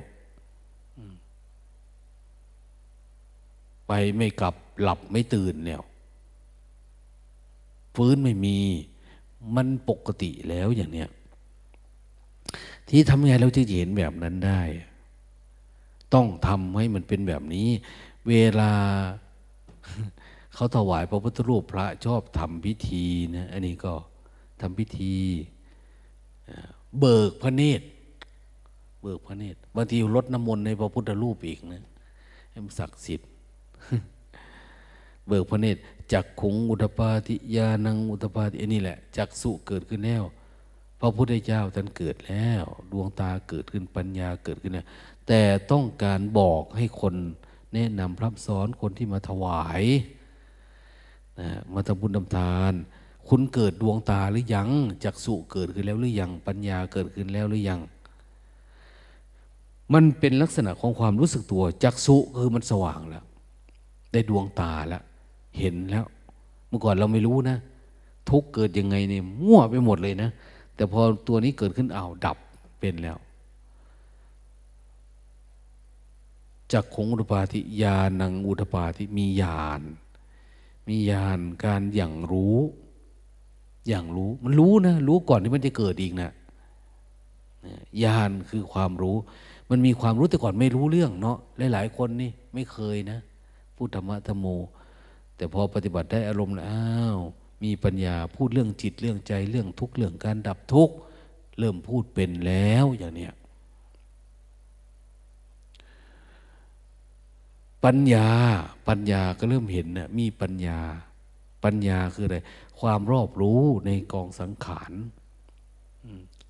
[3.87, 5.83] ไปไม่กลับหลับไม่ตื่นแล้ว
[7.95, 8.57] ฟื้นไม่มี
[9.55, 11.09] มันปกติแล้วอย่างเนี้ย
[12.89, 14.61] ที่ทำไงเราจะเห็นแบบนั้นได้
[16.13, 17.67] ต้องทำให้มันเป็นแบบนี้
[18.29, 18.71] เวลา
[20.59, 23.05] เขาถวายพระพุทธรูปพระชอบทำพิธี
[23.35, 23.93] นะอันนี้ก็
[24.61, 25.15] ทำพิธี
[26.99, 27.85] เบิกพระเนตร
[29.01, 31.83] เบิกพระเนตรบางทีลดน้ำมนต์ในพระพุทธรูปอีกนะ
[32.49, 33.27] ให้มันศักดิ์สิทธิ์
[35.27, 35.79] เบิกพระเนตร
[36.13, 40.23] จักขุงอุตปาทิยานังอุตปาทิอันนี้แหละจักสุเกิดขึ้นแล้ว
[40.99, 44.87] พระพุทธเจ้าท่านเกิดแล้ว ดวงตาเกิดขึ้นปัญญาเกิดขึ้นแล้ว
[45.27, 45.41] แต่
[45.71, 47.15] ต้องการบอกให้คน
[47.73, 49.83] แนะนำพร่ำสอนคนที่มาถวาย
[51.39, 52.73] นะมาทำบุญทำทาน
[53.27, 54.69] คุณเกิดดวงตาหรือยัง
[55.03, 57.79] จักสุเกิดขึ้นแล้วหรือยัง ปัญญาเกิดขึ้นแล้วหรือยัง
[59.93, 63.23] มันเป็นลักษณะของความรู้สึกตัวจักสุคือมันสว่างแล้ว
[64.11, 65.03] ได้ดวงตาแล้ว
[65.59, 66.05] เห็นแล้ว
[66.67, 67.57] เมื่อก่อนเราไม่รู้นะ
[68.29, 70.29] ทุกเกิดยังไงเนี่ยมั่วไปหมดเลยนะ
[70.75, 72.37] แต่พอตัวนี้เกิดขึ้นเอาดับ
[72.79, 73.17] เป็นแล้ว
[76.71, 79.81] จากคงอุตปาทิยานังอุตปาทิมีญาณ
[80.89, 82.57] มีญาณการอย่างรู้
[83.87, 86.31] อย่างรู้ มันรู้นะ รู้ก่อนที่มันจะเกิดอีกนะ
[88.03, 89.15] ญาณคือความรู้
[89.69, 91.37] มันมีความรู้แต่ก่อนไม่รู้เรื่องเนาะ
[91.73, 93.19] หลาย ๆ คนนี่ไม่เคยนะ
[93.75, 94.45] พูดธรรมะธรรมโม
[95.35, 97.19] แต่พอปฏิบัติได้อารมณ์แล้วอ้าว
[97.63, 100.95] มีปัญญาพูดเรื่องจิตเรื่องใจเรื่องทุกข์เรื่องการดับทุกข์
[101.59, 103.33] เริ่มพูดเป็นแล้วอย่างเนี้ย
[107.85, 108.27] ปัญญา
[108.87, 110.79] ปัญญาก็เริ่มเห็นนะมีปัญญา
[111.63, 112.37] ปัญญาคืออะไร
[112.79, 114.91] ความรอบรู้ในกองสังขาร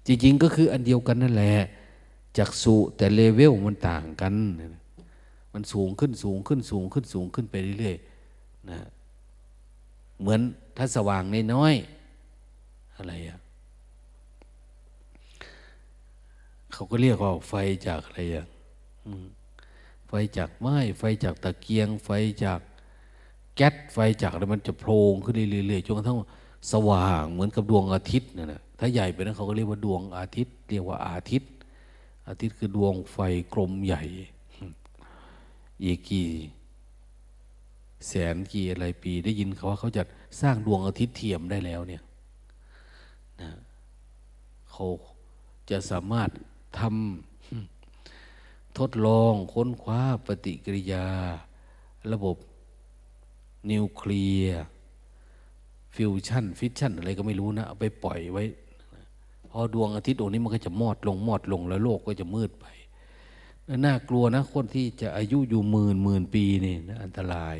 [0.06, 1.56] จริงๆก็คืออันเดียวกันนั่นแหละ
[2.38, 4.34] จักสุแต่เลเวลมันต่างกัน
[5.54, 8.80] มันสูงขึ้นสูงขึ้นสูงขึ้นสูงขึ้นไปเรื่อยๆนะ
[10.20, 10.42] เหมือน
[10.78, 11.24] ถ้าสว่าง
[11.54, 13.40] น้อยๆอะไรอะ
[16.74, 17.54] เขาก็เรียกว่าไฟ
[17.88, 18.46] จากอะไรอะ
[20.10, 22.10] ไฟจากไม้ไฟจากตะเกียง ไฟ
[22.44, 22.60] จาก
[23.56, 26.18] แก๊สไฟจากอะไรมันจะโพลงขึ้นเรื่อยๆจนกระทั่ง
[26.72, 31.52] สว่างเหมือนกับดวงอาทิตย์นั่นแหละถ้าใหญ่ไปนั้นเขาก็เรียกว่าดวงอาทิตย์ เรียกว่าอาทิตย์
[32.28, 33.18] อาทิตย์คือดวงไฟ
[33.54, 34.04] กลมใหญ่
[35.84, 36.30] อีกกี่
[38.08, 40.04] แสนกี่อะไรปีได้ยินเขาว่าเขาจะ
[40.42, 42.04] สร้างดวงอาทิตย์เทียมได้แล้วเนี่ย
[43.42, 43.50] นะ
[44.72, 44.86] เขา
[45.70, 46.30] จะสามารถ
[46.80, 47.29] ทำ
[48.80, 51.06] ทดลองค้นคว้าปฏิกิริยา
[52.14, 52.36] ระบบ
[53.72, 54.60] นิวเคลียร์
[55.96, 58.44] ฟิวชั่นฟิชชั่นอะไรก็ไม่รู้นะ เอาไปปล่อยไว้
[59.50, 62.66] พอดวงอาทิตย์ดวงนี้มันก็จะมอดลงมอดลงแล้วโลกก็จะมืดไป
[63.86, 67.58] น่ากลัวนะ คนที่จะอายุอยู่หมื่นหมื่นปีนี่นะอันตราย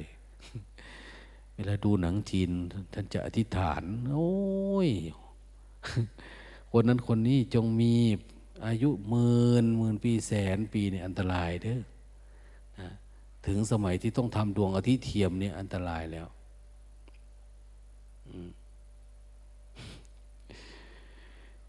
[1.54, 2.50] เวลาดูหนังจีน
[2.94, 4.32] ท่านจะอธิษฐาน โอ้
[4.88, 4.90] ย
[6.72, 7.94] คนนั้นคนนี้จงมี
[8.66, 11.82] อายุหมื่นหมื่นปีแสนปีเนี่ยอันตรายเด้อ
[13.48, 16.28] ถึงสมัยที่ต้องทำดวงอาทิตย์เทียมเนี่ยอันตรายแล้ว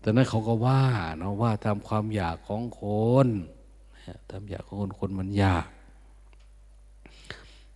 [0.03, 0.85] ตอนนั้นเขาก็ว่า
[1.19, 2.83] เนาะว่าตามความอยากของค
[3.27, 3.29] น
[4.31, 5.67] ตามอยากของคนคนมันอยาก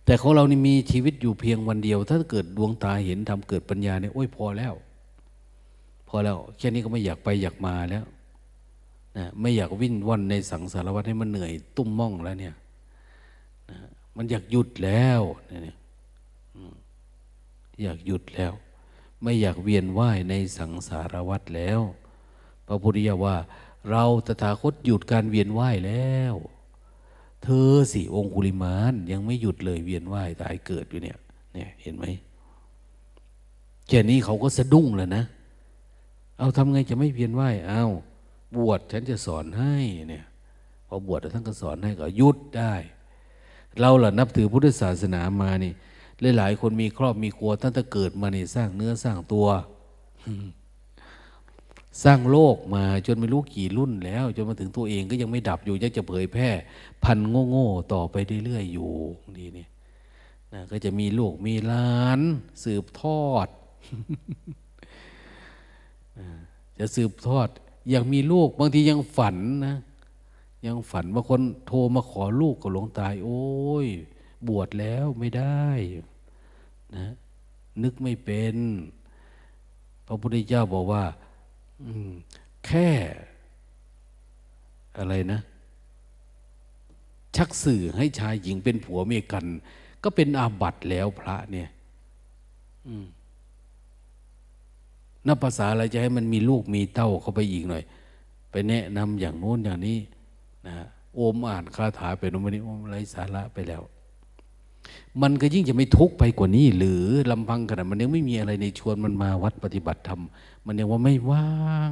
[0.05, 4.73] แต่ของเรานี่มีชีวิตอยู่เพียงวันเดียว ถ้าเกิดดวงตาเห็นทำเกิดปัญญาเนี่ยโอ้ยพอแล้ว
[6.07, 8.05] พอแล้วแค่นี้ก็ไม่อยากไปอยากมาแล้ว
[9.17, 12.55] นะไม่อยากวิ่นวันในสังสารวัฏให้มันเหนื่อย ตุ้มม่องแล้วเนี่ย
[13.71, 13.77] นะ
[14.15, 15.77] มันอยากหยุดแล้วเนี่ย
[17.81, 18.53] อยากหยุดแล้ว
[19.21, 21.79] ไม่อยากเวียนว่ายในสังสารวัฏแล้ว
[22.67, 23.37] พระพุทธเจ้าว่า
[23.89, 26.35] เราตถาคตหยุดการเวียนว่ายแล้ว
[27.43, 31.17] เธอสิองคุลิมานยังไม่หยุดเลยเวียนว่ายตายเกิดอยู่เนี่ย
[31.53, 32.05] เนี่ยเห็นไหม
[33.87, 35.23] แค่นี้เขาก็สะดุ้งแล้วนะ
[36.37, 37.83] เอาทำไงจะไม่เวียนว่ายเอา
[38.57, 39.75] บวชฉันจะสอนให้
[40.09, 40.25] เนี่ย
[40.87, 42.73] พอบวชแล้วท่านก็สอนให้ก็ยุดได้
[43.79, 45.73] เราล่ะนับถือพุทธศาสนามานี่
[46.37, 49.47] หลายๆคนมีครอบมีครัวตั้งแต่เกิดมานี่สร้างเนื้อสร้างตัว
[52.03, 56.49] สร้างโลกมาจนไม่รู้กี่รุ่นแล้ว จนมาถึงตัวเองก็ยังไม่ดับอยู่ยังจะเผยแพร่
[57.03, 58.91] พันโง่ๆต่อไปเรื่อยๆอยู่
[59.37, 59.67] ดีนี่
[60.53, 62.21] นะก็จะมีลูกมีหลาน
[62.63, 63.47] สืบทอด
[66.79, 67.49] จะสืบทอด
[67.89, 69.75] อยากมีลูก บางทียังฝันนะ
[70.65, 73.43] ยังฝันบางคนโทรมาขอลูกกับหลวงตาย โอ้
[73.85, 73.87] ย
[74.47, 75.65] บวชแล้วไม่ได้
[76.95, 77.05] นะ
[77.83, 78.55] นึกไม่เป็น
[80.07, 81.03] พระพุทธเจ้าบอกว่า
[82.65, 82.89] แค่
[84.97, 85.39] อะไรนะ
[87.35, 89.45] ชักสื่อให้ชายหญิงเป็นผัวเมียกัน
[90.03, 91.69] ก็เป็นอาบัติแล้วพระเนี่ย
[92.87, 93.05] อืม
[95.27, 97.83] นับภาษาอะไรจะให้มันมีลูกมีเต้าเข้าไปอีกหน่อย
[98.51, 99.99] ไปแนะนำอย่างโน้นอย่างนี้
[100.67, 100.75] นะ
[101.15, 103.81] โอมอ่านคาถาไปโน้นวันนี้โอมไรสาระไปแล้ว
[105.21, 110.21] มันก็ยิ่งจะไม่ทุกข์ไปกว่านี้ หรือลำพังขนาดมันยังไม่มีอะไรในชวนมันมาวัดปฏิบัติธรรม
[110.65, 111.91] มันยังว่าไม่ว่าง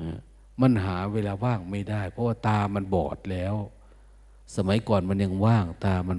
[0.00, 0.18] นะ
[0.60, 3.54] มันหาเวลาว่างไม่ได้ เพราะว่าตามันบอดแล้ว
[4.56, 6.18] สมัยก่อนมันยังว่าง ตามัน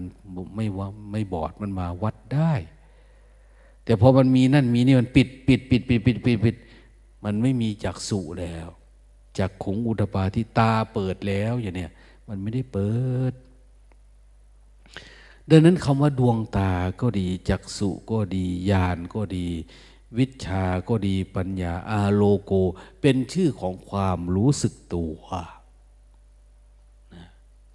[0.55, 2.53] ไม่ว่าไม่บอดมันมาวัดได้
[3.87, 6.55] แต่พอมันมีนั่นมีนี่มันปิดปิดปิดปิดปิดปิดปิด
[7.23, 8.67] มันไม่มีจักษุแล้ว
[9.37, 11.91] จักขงอุตปาที่ตาเปิดแล้วอย่างเนี้ย
[12.29, 12.91] มันไม่ได้เปิ
[13.31, 13.33] ด
[15.49, 16.71] ดังนั้นคำว่าดวงตา
[17.01, 19.47] ก็ดีจักษุก็ดีญาณก็ดี
[20.17, 22.51] วิชาก็ดีปัญญาอาโลโก
[23.01, 25.17] เป็นชื่อของความรู้สึกตัว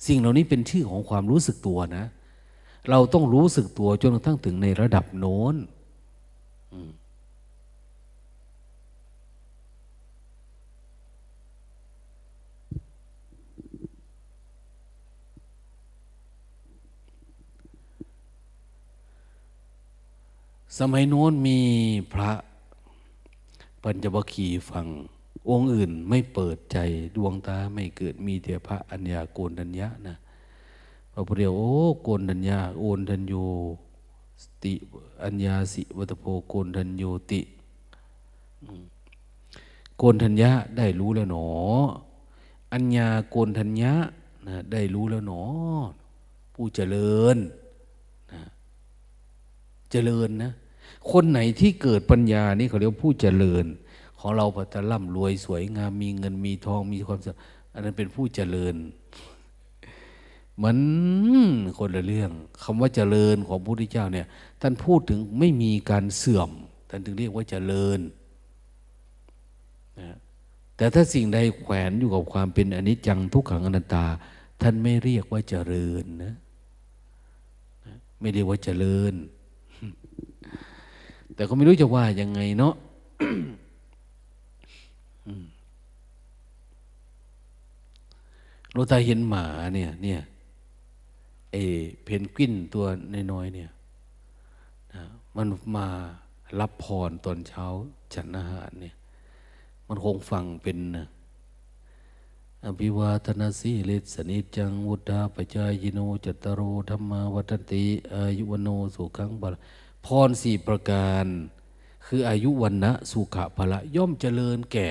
[0.07, 2.07] สิ่งเหล่านี้เป็นชื่อของความรู้สึกตัวนะ
[2.91, 5.55] เราต้องรู้สึกตัวจนกระทั่งถึงในระดับโน้น
[20.79, 21.59] สมัยโน้นมี
[22.13, 22.33] พระ
[23.83, 24.87] ปัญจวัคคีย์ฟัง
[25.51, 26.79] องค์อื่นไม่เปิดใจ
[27.17, 30.17] ดวงตาไม่เกิดมีแต่พระอัญญาโกนัญญะนะ
[31.13, 31.71] พระพุทธเจ้าโอ้
[32.03, 33.35] โกนัญญาโอนทัญโย
[34.65, 34.75] ติ
[35.23, 37.41] อัญญาสิวัตโพโกนทัญโยติ
[39.99, 41.47] โกนทัญญะได้รู้แล้วหนอ
[42.73, 43.93] อัญญาโกนทัญญะ
[44.47, 45.43] นะได้รู้แล้วหนอ
[46.55, 47.37] ผู้เจริญ
[48.33, 48.43] นะ
[49.91, 50.53] เจริญนะ
[51.11, 53.65] คนไหนที่เกิดปัญญานี่เขาเรียกผู้เจริญ
[54.19, 57.37] ของเราพัฒร่ำรวยสวยงามมีเงินมีทองมีความสุข
[57.73, 58.75] อันนั้นเป็นผู้เจริญ
[60.63, 60.79] มัน
[61.79, 62.31] คนละเรื่อง
[62.63, 64.27] คำว่าเจริญของพระพุทธเจ้าเนี่ย
[64.61, 66.51] ท่านพูดถึงไม่มีการเสื่อม
[66.89, 68.01] ท่านถึงเรียกว่าเจริญ
[70.01, 70.17] นะ
[70.77, 74.07] แต่ถ้าสิ่งใดแขวนอยู่กับความเป็นอนิจจังทุกขังอนัตตา
[74.63, 76.35] ท่านไม่เรียกว่าเจริญนะ
[78.21, 79.15] ไม่เรียกว่าเจริญ
[81.35, 82.75] แต่ก็ไม่รู้จะว่ายังไงเนาะ
[88.73, 89.45] โลตาเห็นหมา
[89.75, 90.21] เนี่ยเนี่ย
[91.53, 91.57] เอ
[92.05, 92.85] เพนกวินตัว
[93.33, 93.71] น้อยๆเนี่ย
[94.95, 95.03] นะ
[95.37, 95.47] มัน
[95.77, 95.87] มา
[96.61, 97.65] รับพรตอนเช้า
[98.15, 98.95] ฉันอาหารเนี่ย
[99.87, 101.07] มันคงฟังเป็นนะ
[102.65, 107.85] อภิวาทนาสีเลสนิจังวุฒาปจายโนจตโรธรรมาวัตติ
[108.15, 109.55] อายุวโนสุขังบาล
[110.07, 111.27] พรสี่ประการ
[112.07, 114.89] คืออายุวันนะสุขะพละย่อมเจริญแก่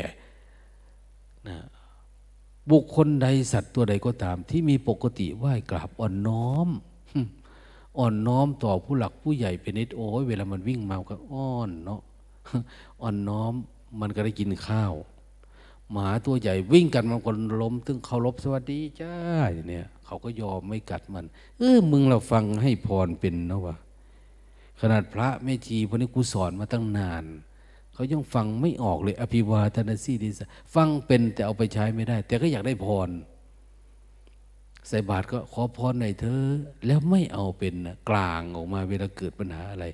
[1.48, 1.58] นะ
[2.70, 6.70] บุคคลใดสัตว์ตัวใดก็ตาม ที่มีปกติไหว้กราบอ่อนน้อม
[8.00, 12.02] อ่อนน้อมต่อผู้หลักผู้ใหญ่เป็นนิดโอ้ยเวลามันวิ่งมาก็อ้อนเนาะ
[13.02, 13.54] อ่อนน้อม
[14.00, 14.94] มันก็ได้กินข้าว
[15.92, 19.14] หมาตัวใหญ่วิ่งกันมันคนล้มตึงเคารพสวัสดีจ้า
[19.70, 21.26] เนี่ยเขาก็ยอมไม่กัดมัน
[21.58, 23.76] เออมึงเราฟังให้พรเป็นเนาะวะ
[24.80, 27.26] ขนาดพระแม่ชีพวกนี้กูสอนมาตั้งนาน
[28.02, 30.42] เขายังฟังไม่ออกเลย อภิวาทนาสีดีส
[30.76, 33.10] ฟังเป็นแต่เอาไปใช้ไม่ได้ แต่ก็อยากได้พร
[34.88, 36.44] ใส่บาตรก็ขอพรหน่อยเธอ
[36.86, 39.86] แล้วไม่เอาเป็นนะกลางออกมาเวลาเกิดปัญหาอะไร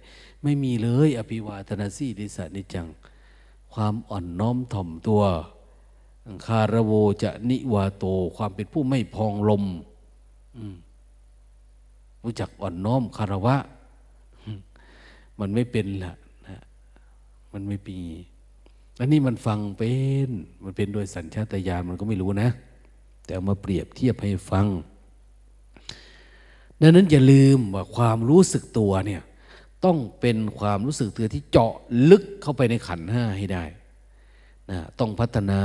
[0.43, 2.88] ไม่มีเลย อภิวาทนาสีดิสนิจัง
[3.74, 5.24] ความอ่อนน้อมถ่อมตัว
[6.45, 6.91] คารโว
[7.24, 8.05] จะนิวาโต
[8.38, 9.64] ความเป็นผู้ไม่พองลม
[12.24, 13.55] รู้จักอ่อนน้อมคารวะ
[15.39, 16.16] มันไม่เป็นละ
[17.58, 17.99] มันไม่ปี
[18.99, 19.91] อันนี้มันฟังเป็
[20.28, 20.30] น
[20.64, 22.49] มันเป็นโดยสัญชาตญาณมันก็ไม่รู้นะ
[23.26, 24.66] แต่เอามาเปรียบเทียบให้ฟัง
[26.82, 29.22] ดังนั้นอย่าลืมว่าความรู้สึกตัวเนี่ย
[29.86, 31.74] ต้องเป็นความรู้สึกตัวที่เจาะ
[32.10, 33.64] ลึกเข้าไปในขันห้าให้ได้
[34.72, 35.62] นะต้องพัฒนา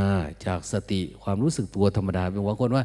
[0.47, 2.85] จากสติความรู้สึกตัวธรรมดาเป็นว่าคนว่า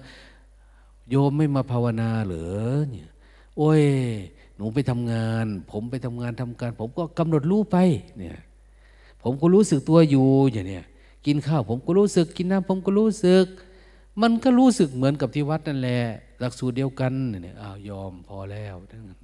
[1.09, 2.47] โยมไม่มาภาวนาเหรอ
[2.89, 3.09] เนี่ย
[3.57, 3.81] โอ้ย
[4.55, 7.77] หนูไปทำงาน ผมไปทำงานทำการ ผมก็กำหนดรู้ไป
[8.17, 8.37] เนี่ย
[9.23, 10.85] ผมก็รู้สึกตัวอยู่อย่างเนี้ย
[11.25, 13.45] กินข้าวผมก็รู้สึก กินน้ำผมก็รู้สึก
[14.21, 15.99] มันก็รู้สึกเหมือนกับที่วัดนั่นแหละ
[16.39, 19.19] หลักสูตรเดียวกันเนี่ยอ้าวยอมพอแล้วทั้งนั้น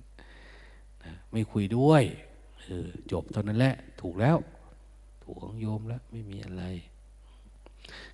[1.31, 2.03] ไม่คุยด้วย
[2.65, 4.37] เออจบเท่านั้นแหละ ถูกแล้ว
[5.23, 6.63] ถูกของโยมแล้วไม่มีอะไร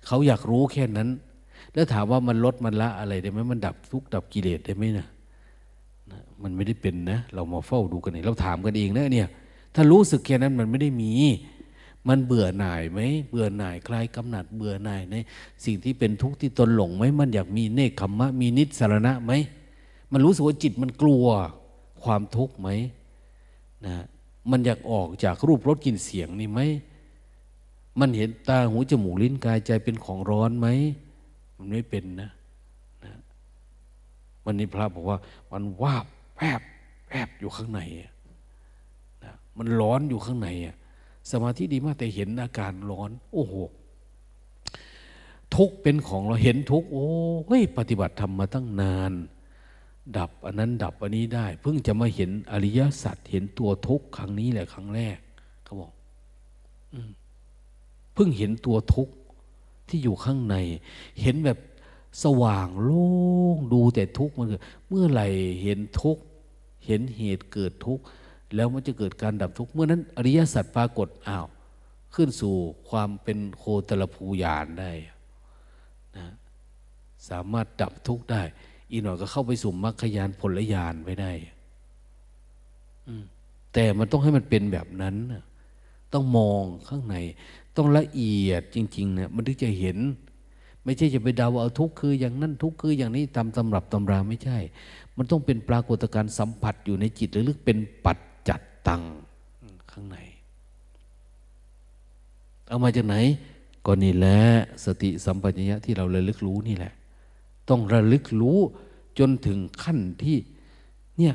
[0.06, 1.08] เขาอยากรู้แค่นั้น
[1.74, 5.06] แล้วถามว่ามันลดมันละอะไรได้ไหมมันดับทุกดับกิเลสได้ไหมนะ
[6.10, 9.28] นะมันไม่ได้เป็นนะ เรามาเฝ้าดูกันเองเราถามกันเองนะเนี่ย
[9.74, 11.12] ถ้ารู้สึกแค่นั้นมันไม่ได้มี
[12.08, 15.16] มันเบื่อหน่ายไหมเบื่อหน่ายคลายกำหนัดเบื่อหน่ายใน
[15.64, 19.32] สิ่งที่เป็นทุกข์ที่ตนหลงไหมมันอยากมีเนคขมมะมีนิสารณะไหม
[20.12, 21.26] มันรู้สึกว่าจิตมันกลัว
[22.02, 22.68] ความทุกข์ไหม
[23.86, 23.96] นะ
[24.50, 26.60] มันอยากออกจากรูปรสกลิ่นเสียงนี่ไหม
[28.00, 30.68] มันเห็นตาหูจมูกลิ้นกายใจเป็นของร้อนไหม
[31.56, 32.30] มันไม่เป็นนะ
[33.04, 33.12] นะ
[34.44, 35.18] วันนี้พระบอกว่า
[35.52, 36.60] มันวาบแผบ
[37.08, 37.80] แผบอยู่ข้างใน
[39.24, 40.76] นะมันร้อนอยู่ข้างในอะ
[41.30, 43.54] สมาธิดีมากแต่เห็นอาการร้อน โอ้โห
[45.54, 47.06] ทุกเป็นของเราเห็นทุกโอ้
[47.46, 49.12] เฮ้ยปฏิบัติทำมาตั้งนาน
[50.16, 55.18] ดับอันนั้นดับอันนี้ได้ เพิ่งจะมาเห็นอริยสัจเห็นตัวทุกครั้งนี้แหละครั้งแรก
[55.64, 55.92] เขาบอก
[58.14, 59.08] เพิ่งเห็นตัวทุก
[59.88, 60.56] ที่อยู่ข้างใน
[61.22, 61.58] เห็นแบบ
[62.22, 63.08] สว่างโล่
[63.56, 64.48] งดูแต่ทุกมัน
[64.88, 65.28] เมื่อไหร่
[65.62, 66.16] เห็นทุก
[66.86, 68.04] เห็นเหตุเกิดทุกข์
[68.54, 71.46] แล้วมันจะเกิดการดับทุกข์เมื่อนั้น อริยสัจปรากฏอ้าว
[72.14, 72.54] ขึ้นสู่
[72.88, 74.92] ความเป็นโคตรภูยานได้
[76.16, 76.26] นะ
[77.28, 78.42] สามารถดับทุกข์ได้
[78.90, 81.32] อีกหน่อยก็เข้าไปสู่มรรคยานผลยานไปได้
[83.72, 85.16] แต่มันต้องให้มันเป็นแบบนั้น
[86.12, 87.16] ต้องมองข้างใน
[87.76, 89.98] ต้องละเอียดจริงๆเนี่ยมันถึงจะเห็น
[90.84, 94.58] ไม่ใช่จะไปเดาเอาทุกข์คือ อย่างนั้นทุกข์คือ อย่างนี้ตามตำรับตำราไม่ใช่
[95.16, 98.18] มันต้องเป็นปรากฏการณ์สัมผัสอยู่ในจิตหรือเป็นปัจ
[98.88, 99.02] ตัง
[99.90, 100.18] ข้างใน
[102.68, 103.16] เอามาจากไหน
[103.86, 104.40] ก็นี่แหละ
[104.84, 106.92] สติสัมปชัญญะที่เราระลึกรู้นี่แหละ
[107.68, 108.58] ต้องระลึกรู้
[109.18, 110.38] จนถึงขั้นที่
[111.18, 111.34] เนี่ย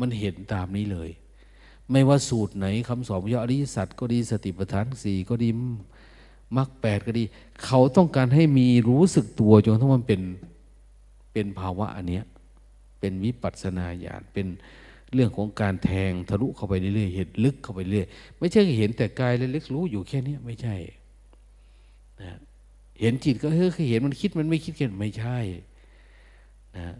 [0.00, 1.10] มันเห็นตามนี้เลย
[1.90, 5.48] ไม่ว่าสูตรไหนคำสอนพระอริยสัจก็ดีสติปัฏฐานสี่ก็ดี
[6.56, 7.24] มรรคแปดก็ดี
[7.64, 10.20] เขาต้องการให้มีรู้สึกตัวจนทั้งมันเป็น
[11.32, 12.24] เป็นภาวะอันเนี้ย
[13.00, 14.46] เป็นวิปัสสนาญาณเป็น
[15.14, 18.06] เรื่องของการแทงทะลุเข้าไปเรื่อยๆเห็นลึกเข้าไปเรื่อย
[18.38, 20.76] ไม่ใช่เห็นแต่กายเล็กๆรู้อยู่แค่นี้ไม่ใช่
[22.22, 22.38] นะ
[23.00, 25.38] เห็นจิตก็เฮ้ยเห็นมันคิดมันไม่คิดกันไม่ใช่
[26.76, 26.94] นะ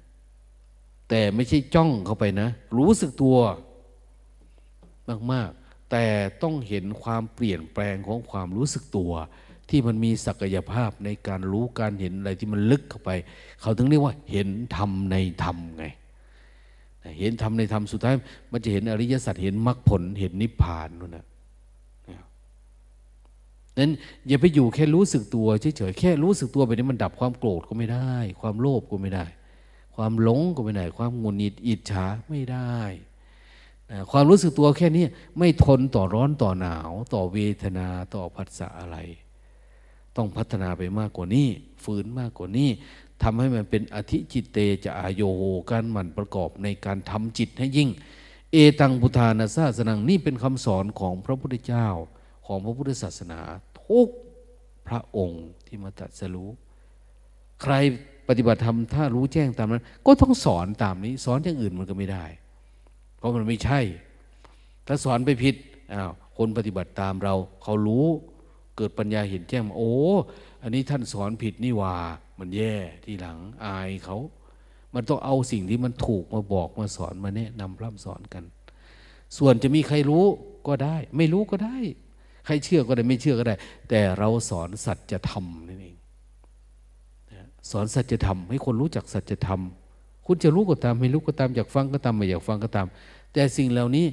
[1.09, 2.49] แต่ไม่ใช่จ้องเข้าไปนะ
[2.79, 3.37] รู้สึกตัว
[5.33, 6.05] มากๆ แต่
[6.43, 9.13] ต้องเห็นความเปลี่ยนแปลงของความรู้สึกตัว
[9.69, 13.11] ที่มันมีศักยภาพในการรู้การเห็นอะไรที่มันลึกเข้าไป
[13.61, 15.87] เขาถึงเรียกว่าเห็นธรรมในธรรมไง
[17.19, 18.15] เห็นธรรมในธรรมสุดท้าย
[18.53, 21.27] มันจะเห็นอริยสัจเห็นมรรคผลเห็นนิพพานนู่นนะ
[23.79, 23.93] นั้น
[24.29, 29.27] อย่าไปอยู่แค่รู้สึกตัวเฉยๆแค่รู้สึกตัวไปนี้มันดับความโกรธก็ไม่ได้ ความโลภก็ไม่ได้
[29.97, 32.79] ความหลงก็ไม่ได้ ความงุนงิดอิจฉาไม่ได้
[33.91, 35.05] นะความรู้สึกตัวแค่นี้
[35.39, 38.97] ไม่ทนต่อร้อนต่อหนาว ต่อเวทนาต่อผัสสะอะไร
[40.17, 41.49] ต้องพัฒนาไปมากกว่านี้
[41.85, 42.71] ฝืนมากกว่านี้
[43.23, 45.23] ทำให้มันเป็นอธิจิตเตจะอายโย
[45.71, 47.89] การหมั่นประกอบในการทำจิตให้ยิ่ง
[48.53, 51.89] เอตังพุทธานาซาสนังนี่เป็นคำสอนของพระพุทธเจ้า
[52.47, 53.41] ของพระพุทธศาสนา
[53.85, 54.09] ทุก
[54.89, 56.51] พระองค์ที่มาตรัสรู้
[57.63, 57.75] ใคร
[58.29, 62.25] ปฏิบัติธรรมถ้ารู้แจ้งตามนั้น ก็ต้องสอนตามนี้ สอนอย่างอื่นมันก็ไม่ได้
[63.17, 63.81] เพราะมันไม่ใช่
[64.87, 65.55] ถ้าสอนไปผิด
[65.93, 68.07] อ้าวคนปฏิบัติตามเรา เขารู้
[68.77, 69.93] เกิดปัญญาเห็นแจ้งโอ้
[70.63, 71.95] อันนี้ท่านสอนผิดนี่ว่า
[72.39, 74.19] มันแย่ที่หลังอายเขา
[74.95, 78.45] มันต้องเอาสิ่งที่มันถูกมาบอกมาสอนมาแนะนำร่ำสอนกัน
[79.39, 80.25] ส่วนจะมีใครรู้
[80.67, 81.79] ก็ได้ ไม่รู้ก็ได้
[82.47, 83.55] ใครเชื่อก็ได้ไม่เชื่อก็ได้
[83.89, 85.97] แต่เราสอนสัจธรรมนั่นเอง
[87.71, 89.61] สอนสัจธรรมให้คนรู้จักสัจธรรม
[90.27, 92.87] คุณจะรู้ก็ตามไม่รู้ก็ตามอยากฟังก็ตามไม่อยากฟังก็ตาม
[93.33, 94.07] แต่สิ่งเหล่านี้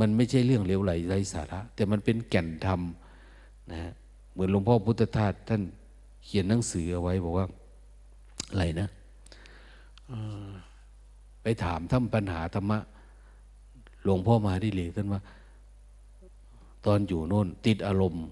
[0.00, 2.80] มันไม่ใช่เรื่องเลวไหลไร้สาระ แต่มันเป็นแก่นธรรม
[3.70, 3.92] นะฮะ
[4.34, 5.62] เหมือนหลวงพ่อพุทธทาสท่าน
[6.24, 7.46] เขียนหนังสือเอาไว้ บอกว่า
[8.50, 8.88] อะไรนะ
[11.42, 12.78] ไปถามท่านปัญหาธรรมะ
[14.04, 15.20] หลวงพ่อมาที่เหลกท่านว่า
[16.84, 18.22] ตอนอยู่โน่น ติดอารมณ์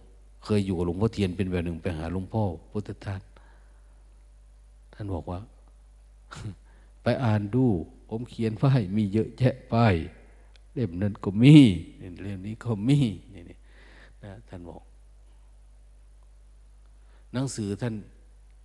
[0.44, 3.22] เคยอยู่กับหลวงพ่อเทียนเป็นแบบหนึ่งไปหาหลวงพ่อ พุทธทาส
[4.94, 5.38] ท่านบอกว่า
[7.02, 7.64] ไปอ่านดู
[8.08, 9.94] ผมเขียนป้ายมีเยอะแยะป้าย
[10.74, 11.56] เล่มนั้นก็มี
[12.22, 12.98] เล่มนี้ก็มี
[13.34, 14.82] นี่นะท่านบอก
[17.32, 17.94] หนังสือท่าน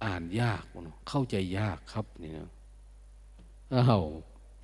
[0.06, 0.64] อ่านยาก
[1.10, 2.50] เข้าใจยากครับนี่นะ
[3.74, 4.04] อ้าว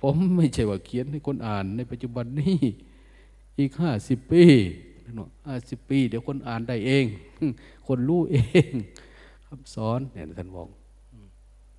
[0.00, 2.56] ผมไม่ใช่ว่าเขียนให้คนอ่านในปัจจุบันนี้
[3.58, 4.44] อีกห้าสิบปี
[5.46, 7.04] ห้าสิบปี เดี๋ยวคนอ่านได้เอง
[7.86, 8.36] คนรู้เอ
[8.68, 8.72] ง
[9.46, 10.68] คำสอนเนี่ยท่านบอก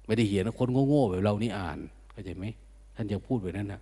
[0.05, 1.79] ไม่ได้เขียนคนโง่ๆแบบเรานี่อ่าน
[2.11, 2.45] เข้าใจไหม
[2.95, 3.81] ท่านยังพูดแบบนั้นนะ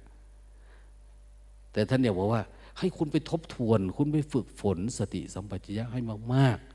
[1.72, 2.41] แต่ท่านอยากบอกว่า
[2.78, 6.00] ให้คุณไปทบทวน คุณไปฝึกฝนสติสัมปชัญญะให้
[6.34, 6.72] มากๆ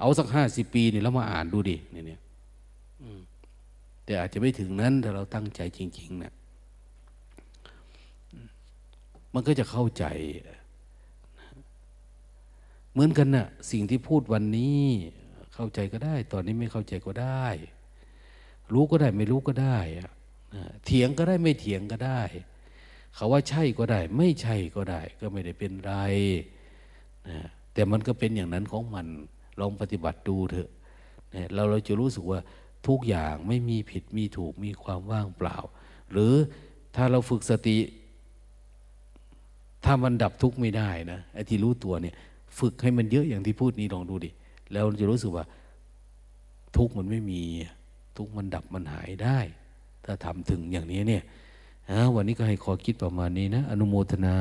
[0.00, 2.20] เอาสักห้าสิบปีนี่แล้วมาอ่านดูดิเนี่ย
[4.04, 6.32] แต่อาจจะไม่ถึงนั้นถ้าเราตั้งใจจริงๆเนะี่ย
[9.34, 10.04] มันก็จะเข้าใจ
[12.92, 14.84] เหมือนกันนะ่ะสิ่งที่พูดวันนี้
[15.54, 17.46] เข้าใจก็ได้ ตอนนี้ไม่เข้าใจก็ได้
[18.72, 19.78] รู้ก็ได้ไม่รู้ก็ได้
[20.84, 22.20] เถียงก็ได้ไม่เถียงก็ได้
[23.14, 25.94] เขาว่าใช่ก็ได้ ไม่ใช่ก็ได้ ก็ไม่ได้เป็นไร
[27.28, 27.38] นะ
[27.72, 29.06] แต่มันก็เป็นอย่างนั้นของมัน
[29.60, 30.70] ลองปฏิบัติดูเถอะ
[31.54, 32.40] เราเราจะรู้สึกว่า
[32.86, 35.56] ทุกอย่างไม่มีผิดมีถูกมีความว่างเปล่า
[36.12, 36.32] หรือ
[36.96, 37.78] ถ้าเราฝึกสติ
[39.84, 42.14] ถ้ามันดับทุกข์ไม่ได้นะไอ้ที่รู้ตัวเนี่ย
[42.58, 44.30] ฝึกให้มันเยอะอย่างที่พูดนี้ลองดูดิ
[44.72, 45.44] แล้วจะรู้สึกว่า
[46.76, 47.40] ทุกข์มันไม่มี
[48.16, 49.38] ทุกข์มันดับมันหายได้
[50.04, 51.22] ถ้าทำถึงอย่างนี้เนี่ย
[52.14, 54.36] วันนี้ก็ให้ขอคิดประมาณนี้นะ อนุโมทนา